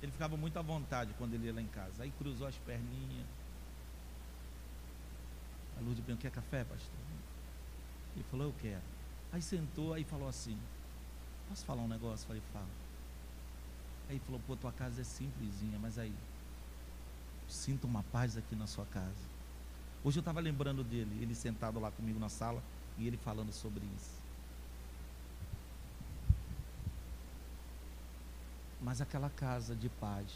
ele 0.00 0.10
ficava 0.10 0.34
muito 0.34 0.58
à 0.58 0.62
vontade 0.62 1.12
quando 1.18 1.34
ele 1.34 1.44
ia 1.44 1.52
lá 1.52 1.60
em 1.60 1.66
casa. 1.66 2.04
Aí 2.04 2.10
cruzou 2.12 2.46
as 2.46 2.56
perninhas. 2.56 3.43
A 5.76 5.80
Lourdes 5.80 6.04
perguntou, 6.04 6.22
quer 6.22 6.30
café, 6.30 6.64
pastor? 6.64 6.94
Ele 8.14 8.24
falou, 8.30 8.46
eu 8.46 8.54
quero. 8.60 8.82
Aí 9.32 9.42
sentou, 9.42 9.92
aí 9.92 10.04
falou 10.04 10.28
assim, 10.28 10.56
posso 11.48 11.64
falar 11.64 11.82
um 11.82 11.88
negócio? 11.88 12.26
Falei, 12.26 12.42
fala. 12.52 12.68
Aí 14.08 14.18
falou, 14.20 14.40
pô, 14.46 14.54
tua 14.56 14.72
casa 14.72 15.00
é 15.00 15.04
simplesinha, 15.04 15.78
mas 15.78 15.98
aí, 15.98 16.14
sinto 17.48 17.86
uma 17.86 18.02
paz 18.04 18.36
aqui 18.36 18.54
na 18.54 18.66
sua 18.66 18.84
casa. 18.86 19.34
Hoje 20.04 20.18
eu 20.18 20.20
estava 20.20 20.40
lembrando 20.40 20.84
dele, 20.84 21.22
ele 21.22 21.34
sentado 21.34 21.80
lá 21.80 21.90
comigo 21.90 22.18
na 22.20 22.28
sala 22.28 22.62
e 22.98 23.06
ele 23.06 23.16
falando 23.16 23.52
sobre 23.52 23.84
isso. 23.96 24.24
mas 28.84 29.00
aquela 29.00 29.30
casa 29.30 29.74
de 29.74 29.88
paz. 29.88 30.26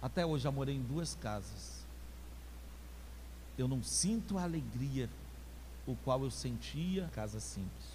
Até 0.00 0.24
hoje 0.24 0.44
já 0.44 0.50
morei 0.50 0.74
em 0.74 0.82
duas 0.82 1.14
casas. 1.14 1.81
Eu 3.62 3.68
não 3.68 3.82
sinto 3.82 4.38
a 4.38 4.42
alegria 4.42 5.08
o 5.86 5.96
qual 5.96 6.22
eu 6.22 6.30
sentia 6.30 7.08
casa 7.14 7.40
simples. 7.40 7.86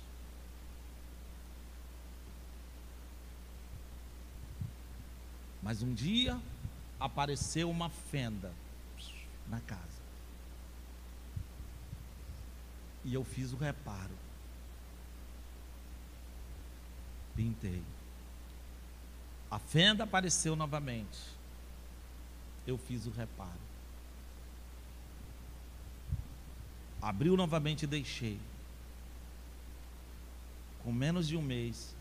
Mas 5.61 5.81
um 5.81 5.93
dia 5.93 6.39
apareceu 6.99 7.69
uma 7.69 7.89
fenda 7.89 8.51
na 9.47 9.59
casa. 9.59 10.01
E 13.03 13.13
eu 13.13 13.23
fiz 13.23 13.51
o 13.53 13.57
reparo 13.57 14.27
pintei. 17.37 17.83
A 19.49 19.59
fenda 19.59 20.03
apareceu 20.03 20.55
novamente. 20.55 21.19
Eu 22.65 22.77
fiz 22.79 23.05
o 23.05 23.11
reparo. 23.11 23.66
Abriu 27.01 27.37
novamente 27.37 27.83
e 27.83 27.87
deixei. 27.87 28.39
Com 30.83 30.91
menos 30.91 31.27
de 31.27 31.37
um 31.37 31.41
mês, 31.41 31.95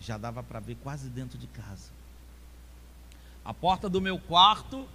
já 0.00 0.16
dava 0.16 0.42
para 0.42 0.60
ver 0.60 0.76
quase 0.76 1.08
dentro 1.08 1.38
de 1.38 1.46
casa. 1.46 1.90
A 3.44 3.54
porta 3.54 3.88
do 3.88 4.00
meu 4.00 4.18
quarto 4.18 4.86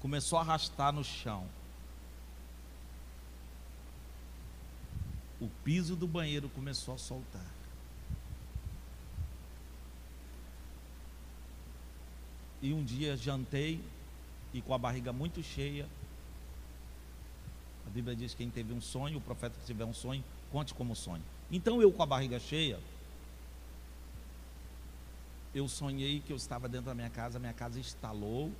começou 0.00 0.38
a 0.38 0.42
arrastar 0.42 0.92
no 0.92 1.04
chão. 1.04 1.46
O 5.40 5.48
piso 5.64 5.94
do 5.94 6.06
banheiro 6.06 6.48
começou 6.48 6.94
a 6.94 6.98
soltar. 6.98 7.44
E 12.62 12.72
um 12.72 12.82
dia 12.82 13.16
jantei 13.16 13.80
e 14.52 14.60
com 14.62 14.72
a 14.74 14.78
barriga 14.78 15.12
muito 15.12 15.42
cheia. 15.42 15.86
A 17.86 17.90
Bíblia 17.90 18.16
diz 18.16 18.32
que 18.32 18.38
quem 18.38 18.50
teve 18.50 18.72
um 18.72 18.80
sonho, 18.80 19.18
o 19.18 19.20
profeta 19.20 19.56
que 19.58 19.64
tiver 19.64 19.84
um 19.84 19.94
sonho, 19.94 20.22
conte 20.50 20.74
como 20.74 20.94
sonho. 20.96 21.22
Então 21.50 21.80
eu 21.80 21.92
com 21.92 22.02
a 22.02 22.06
barriga 22.06 22.38
cheia, 22.38 22.78
eu 25.54 25.68
sonhei 25.68 26.20
que 26.20 26.32
eu 26.32 26.36
estava 26.36 26.68
dentro 26.68 26.86
da 26.86 26.94
minha 26.94 27.08
casa, 27.08 27.38
minha 27.38 27.52
casa 27.52 27.78
instalou 27.78 28.52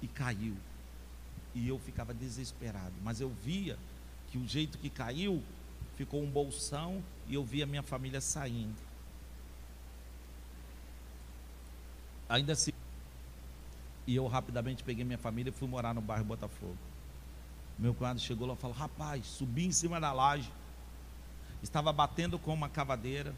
e 0.00 0.06
caiu. 0.06 0.56
E 1.54 1.68
eu 1.68 1.78
ficava 1.78 2.14
desesperado, 2.14 2.94
mas 3.02 3.20
eu 3.20 3.28
via 3.28 3.76
que 4.30 4.38
o 4.38 4.46
jeito 4.46 4.78
que 4.78 4.88
caiu 4.88 5.42
ficou 5.96 6.22
um 6.22 6.30
bolsão 6.30 7.02
e 7.26 7.34
eu 7.34 7.44
via 7.44 7.66
minha 7.66 7.82
família 7.82 8.20
saindo. 8.20 8.76
Ainda 12.28 12.52
assim, 12.52 12.72
e 14.06 14.14
eu 14.14 14.26
rapidamente 14.26 14.84
peguei 14.84 15.04
minha 15.04 15.18
família 15.18 15.50
e 15.50 15.52
fui 15.52 15.68
morar 15.68 15.94
no 15.94 16.00
bairro 16.00 16.24
Botafogo. 16.24 16.87
Meu 17.78 17.94
cunhado 17.94 18.18
chegou 18.18 18.46
lá 18.46 18.54
e 18.54 18.56
falou: 18.56 18.76
Rapaz, 18.76 19.24
subi 19.24 19.66
em 19.66 19.72
cima 19.72 20.00
da 20.00 20.12
laje, 20.12 20.52
estava 21.62 21.92
batendo 21.92 22.38
com 22.38 22.52
uma 22.52 22.68
cavadeira, 22.68 23.32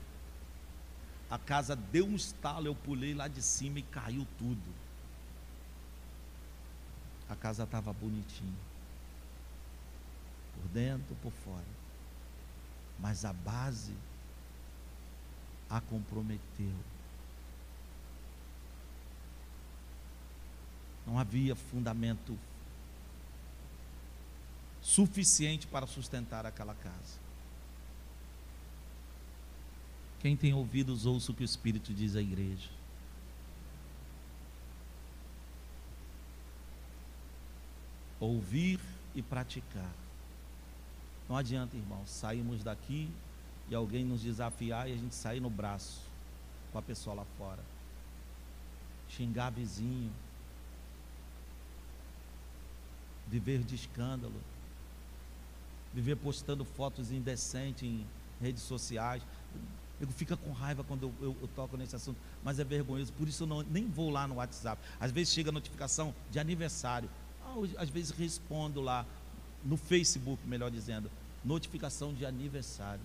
a 1.31 1.39
casa 1.39 1.77
deu 1.77 2.07
um 2.07 2.17
estalo, 2.17 2.67
eu 2.67 2.75
pulei 2.75 3.13
lá 3.13 3.29
de 3.29 3.43
cima 3.43 3.79
e 3.79 3.83
caiu 3.83 4.27
tudo. 4.39 4.75
A 7.29 7.37
casa 7.37 7.65
estava 7.65 7.93
bonitinha, 7.93 8.59
por 10.55 10.69
dentro, 10.71 11.15
por 11.23 11.31
fora, 11.31 11.65
mas 12.99 13.25
a 13.25 13.33
base 13.33 13.95
a 15.69 15.81
comprometeu. 15.81 16.75
Não 21.07 21.19
havia 21.19 21.55
fundamento 21.55 22.37
suficiente 24.83 25.67
para 25.67 25.87
sustentar 25.87 26.47
aquela 26.47 26.75
casa. 26.75 27.19
Quem 30.21 30.37
tem 30.37 30.53
ouvidos, 30.53 31.07
ouça 31.07 31.33
o 31.33 31.35
que 31.35 31.43
o 31.43 31.45
Espírito 31.45 31.95
diz 31.95 32.15
à 32.15 32.21
igreja. 32.21 32.69
Ouvir 38.19 38.79
e 39.15 39.23
praticar. 39.23 39.95
Não 41.27 41.37
adianta, 41.37 41.77
irmão, 41.77 42.07
sairmos 42.07 42.63
daqui 42.63 43.11
e 43.71 43.75
alguém 43.75 44.05
nos 44.05 44.21
desafiar 44.21 44.91
e 44.91 44.93
a 44.93 44.97
gente 44.97 45.15
sair 45.15 45.41
no 45.41 45.49
braço 45.49 46.03
com 46.73 46.79
a 46.79 46.83
pessoa 46.83 47.17
lá 47.17 47.25
fora. 47.39 47.63
Xingar 49.09 49.51
vizinho. 49.51 50.13
Viver 53.29 53.63
de 53.63 53.75
escândalo. 53.75 54.41
Viver 55.93 56.17
postando 56.17 56.65
fotos 56.65 57.11
indecentes 57.11 57.83
em 57.83 58.07
redes 58.41 58.63
sociais. 58.63 59.23
Eu 60.01 60.09
fico 60.09 60.37
com 60.37 60.53
raiva 60.53 60.83
quando 60.83 61.05
eu, 61.05 61.15
eu, 61.21 61.37
eu, 61.43 61.49
toco 61.49 61.77
nesse 61.77 61.95
assunto, 61.95 62.17
mas 62.43 62.59
é 62.59 62.65
vergonhoso, 62.65 63.13
por 63.13 63.29
isso 63.29 63.43
eu 63.43 63.47
não, 63.47 63.63
nem 63.63 63.87
vou 63.87 64.09
lá 64.09 64.27
no 64.27 64.37
WhatsApp. 64.37 64.81
Às 64.99 65.11
vezes 65.11 65.35
chega 65.35 65.53
notificação 65.53 66.15
de 66.31 66.39
aniversário, 66.39 67.11
às 67.77 67.91
vezes 67.91 68.11
respondo 68.11 68.81
lá 68.81 69.05
no 69.63 69.77
Facebook, 69.77 70.43
melhor 70.47 70.71
dizendo, 70.71 71.11
notificação 71.45 72.15
de 72.15 72.25
aniversário. 72.25 73.03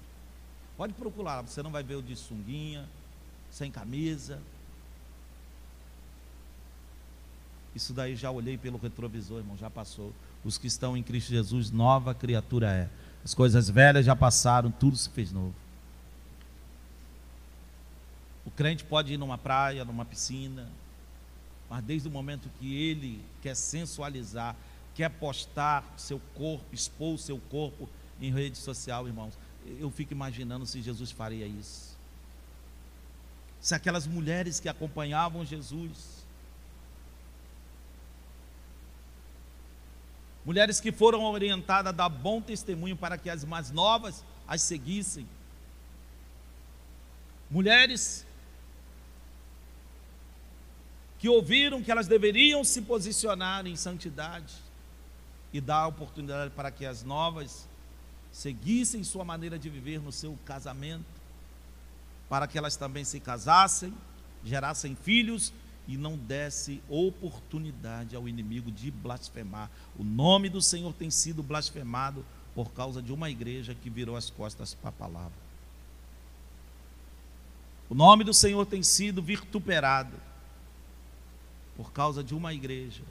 Pode 0.77 0.93
procurar, 0.93 1.41
você 1.41 1.61
não 1.61 1.71
vai 1.71 1.83
ver 1.83 1.95
o 1.95 2.01
de 2.01 2.15
sunguinha, 2.15 2.87
sem 3.51 3.71
camisa. 3.71 4.41
Isso 7.73 7.93
daí 7.93 8.15
já 8.15 8.31
olhei 8.31 8.57
pelo 8.57 8.77
retrovisor, 8.77 9.39
irmão, 9.39 9.57
já 9.57 9.69
passou. 9.69 10.13
Os 10.45 10.59
que 10.59 10.67
estão 10.67 10.95
em 10.95 11.01
Cristo 11.01 11.29
Jesus, 11.29 11.71
nova 11.71 12.13
criatura 12.13 12.71
é. 12.71 12.89
As 13.23 13.33
coisas 13.33 13.67
velhas 13.67 14.05
já 14.05 14.15
passaram, 14.15 14.69
tudo 14.69 14.95
se 14.95 15.09
fez 15.09 15.31
novo. 15.31 15.55
O 18.45 18.51
crente 18.51 18.83
pode 18.83 19.11
ir 19.11 19.17
numa 19.17 19.39
praia, 19.39 19.83
numa 19.83 20.05
piscina, 20.05 20.69
mas 21.67 21.83
desde 21.83 22.07
o 22.07 22.11
momento 22.11 22.47
que 22.59 22.75
ele 22.75 23.19
quer 23.41 23.55
sensualizar, 23.55 24.55
quer 24.93 25.09
postar 25.09 25.83
seu 25.97 26.21
corpo, 26.35 26.63
expor 26.71 27.15
o 27.15 27.17
seu 27.17 27.39
corpo 27.49 27.89
em 28.21 28.31
rede 28.31 28.57
social, 28.57 29.07
irmãos, 29.07 29.33
eu 29.65 29.89
fico 29.89 30.13
imaginando 30.13 30.65
se 30.65 30.81
Jesus 30.81 31.09
faria 31.09 31.47
isso. 31.47 31.97
Se 33.59 33.73
aquelas 33.73 34.05
mulheres 34.05 34.59
que 34.59 34.69
acompanhavam 34.69 35.43
Jesus, 35.43 36.24
mulheres 40.45 40.79
que 40.79 40.91
foram 40.91 41.23
orientadas 41.23 41.89
a 41.89 41.95
dar 41.95 42.09
bom 42.09 42.39
testemunho 42.39 42.95
para 42.95 43.17
que 43.17 43.29
as 43.29 43.43
mais 43.43 43.71
novas 43.71 44.23
as 44.47 44.61
seguissem, 44.61 45.27
mulheres 47.49 48.25
que 51.17 51.27
ouviram 51.27 51.81
que 51.81 51.91
elas 51.91 52.07
deveriam 52.07 52.63
se 52.63 52.83
posicionar 52.83 53.65
em 53.65 53.75
santidade 53.75 54.53
e 55.51 55.59
dar 55.59 55.87
oportunidade 55.87 56.51
para 56.51 56.69
que 56.69 56.85
as 56.85 57.01
novas 57.01 57.67
seguissem 58.31 59.03
sua 59.03 59.23
maneira 59.23 59.57
de 59.57 59.69
viver 59.69 59.99
no 59.99 60.11
seu 60.11 60.37
casamento, 60.45 61.05
para 62.29 62.45
que 62.45 62.57
elas 62.57 62.75
também 62.75 63.03
se 63.03 63.19
casassem, 63.19 63.93
gerassem 64.43 64.95
filhos 64.95 65.51
e 65.87 65.97
não 65.97 66.17
desse 66.17 66.81
oportunidade 66.89 68.15
ao 68.15 68.27
inimigo 68.27 68.71
de 68.71 68.89
blasfemar. 68.89 69.69
O 69.97 70.03
nome 70.03 70.49
do 70.49 70.61
Senhor 70.61 70.93
tem 70.93 71.09
sido 71.11 71.43
blasfemado 71.43 72.25
por 72.53 72.71
causa 72.71 73.01
de 73.01 73.11
uma 73.11 73.29
igreja 73.29 73.75
que 73.75 73.89
virou 73.89 74.15
as 74.15 74.29
costas 74.29 74.73
para 74.73 74.89
a 74.89 74.93
palavra. 74.93 75.45
O 77.89 77.93
nome 77.93 78.23
do 78.23 78.33
Senhor 78.33 78.65
tem 78.65 78.81
sido 78.81 79.21
vituperado 79.21 80.15
por 81.77 81.91
causa 81.91 82.23
de 82.23 82.33
uma 82.33 82.53
igreja 82.53 83.03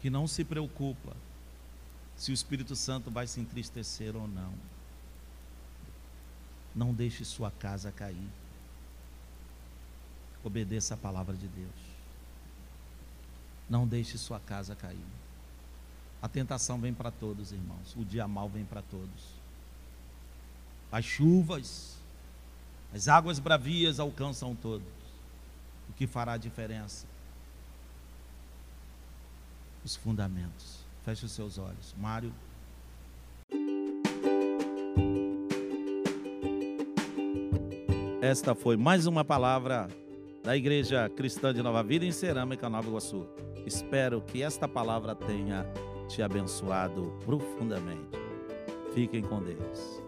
que 0.00 0.10
não 0.10 0.26
se 0.26 0.44
preocupa 0.44 1.16
se 2.16 2.30
o 2.30 2.34
Espírito 2.34 2.76
Santo 2.76 3.10
vai 3.10 3.26
se 3.26 3.40
entristecer 3.40 4.14
ou 4.14 4.28
não. 4.28 4.52
Não 6.74 6.92
deixe 6.92 7.24
sua 7.24 7.50
casa 7.50 7.90
cair. 7.90 8.28
Obedeça 10.44 10.94
a 10.94 10.96
palavra 10.96 11.36
de 11.36 11.46
Deus. 11.48 11.70
Não 13.68 13.86
deixe 13.86 14.18
sua 14.18 14.40
casa 14.40 14.74
cair. 14.74 14.98
A 16.20 16.28
tentação 16.28 16.78
vem 16.78 16.92
para 16.92 17.10
todos, 17.10 17.52
irmãos. 17.52 17.94
O 17.96 18.04
dia 18.04 18.28
mal 18.28 18.48
vem 18.48 18.64
para 18.64 18.82
todos. 18.82 19.40
As 20.90 21.04
chuvas 21.04 22.02
as 22.94 23.08
águas 23.08 23.38
bravias 23.38 23.98
alcançam 23.98 24.54
todos. 24.54 24.86
O 25.88 25.92
que 25.94 26.06
fará 26.06 26.34
a 26.34 26.36
diferença? 26.36 27.06
Os 29.82 29.96
fundamentos. 29.96 30.80
Feche 31.04 31.24
os 31.24 31.32
seus 31.32 31.56
olhos. 31.56 31.94
Mário. 31.98 32.32
Esta 38.20 38.54
foi 38.54 38.76
mais 38.76 39.06
uma 39.06 39.24
palavra 39.24 39.88
da 40.42 40.56
Igreja 40.56 41.08
Cristã 41.08 41.54
de 41.54 41.62
Nova 41.62 41.82
Vida 41.82 42.04
em 42.04 42.10
Cerâmica, 42.10 42.68
Nova 42.68 42.88
Iguaçu. 42.88 43.26
Espero 43.64 44.20
que 44.20 44.42
esta 44.42 44.66
palavra 44.66 45.14
tenha 45.14 45.64
te 46.08 46.20
abençoado 46.20 47.16
profundamente. 47.24 48.18
Fiquem 48.92 49.22
com 49.22 49.40
Deus. 49.40 50.01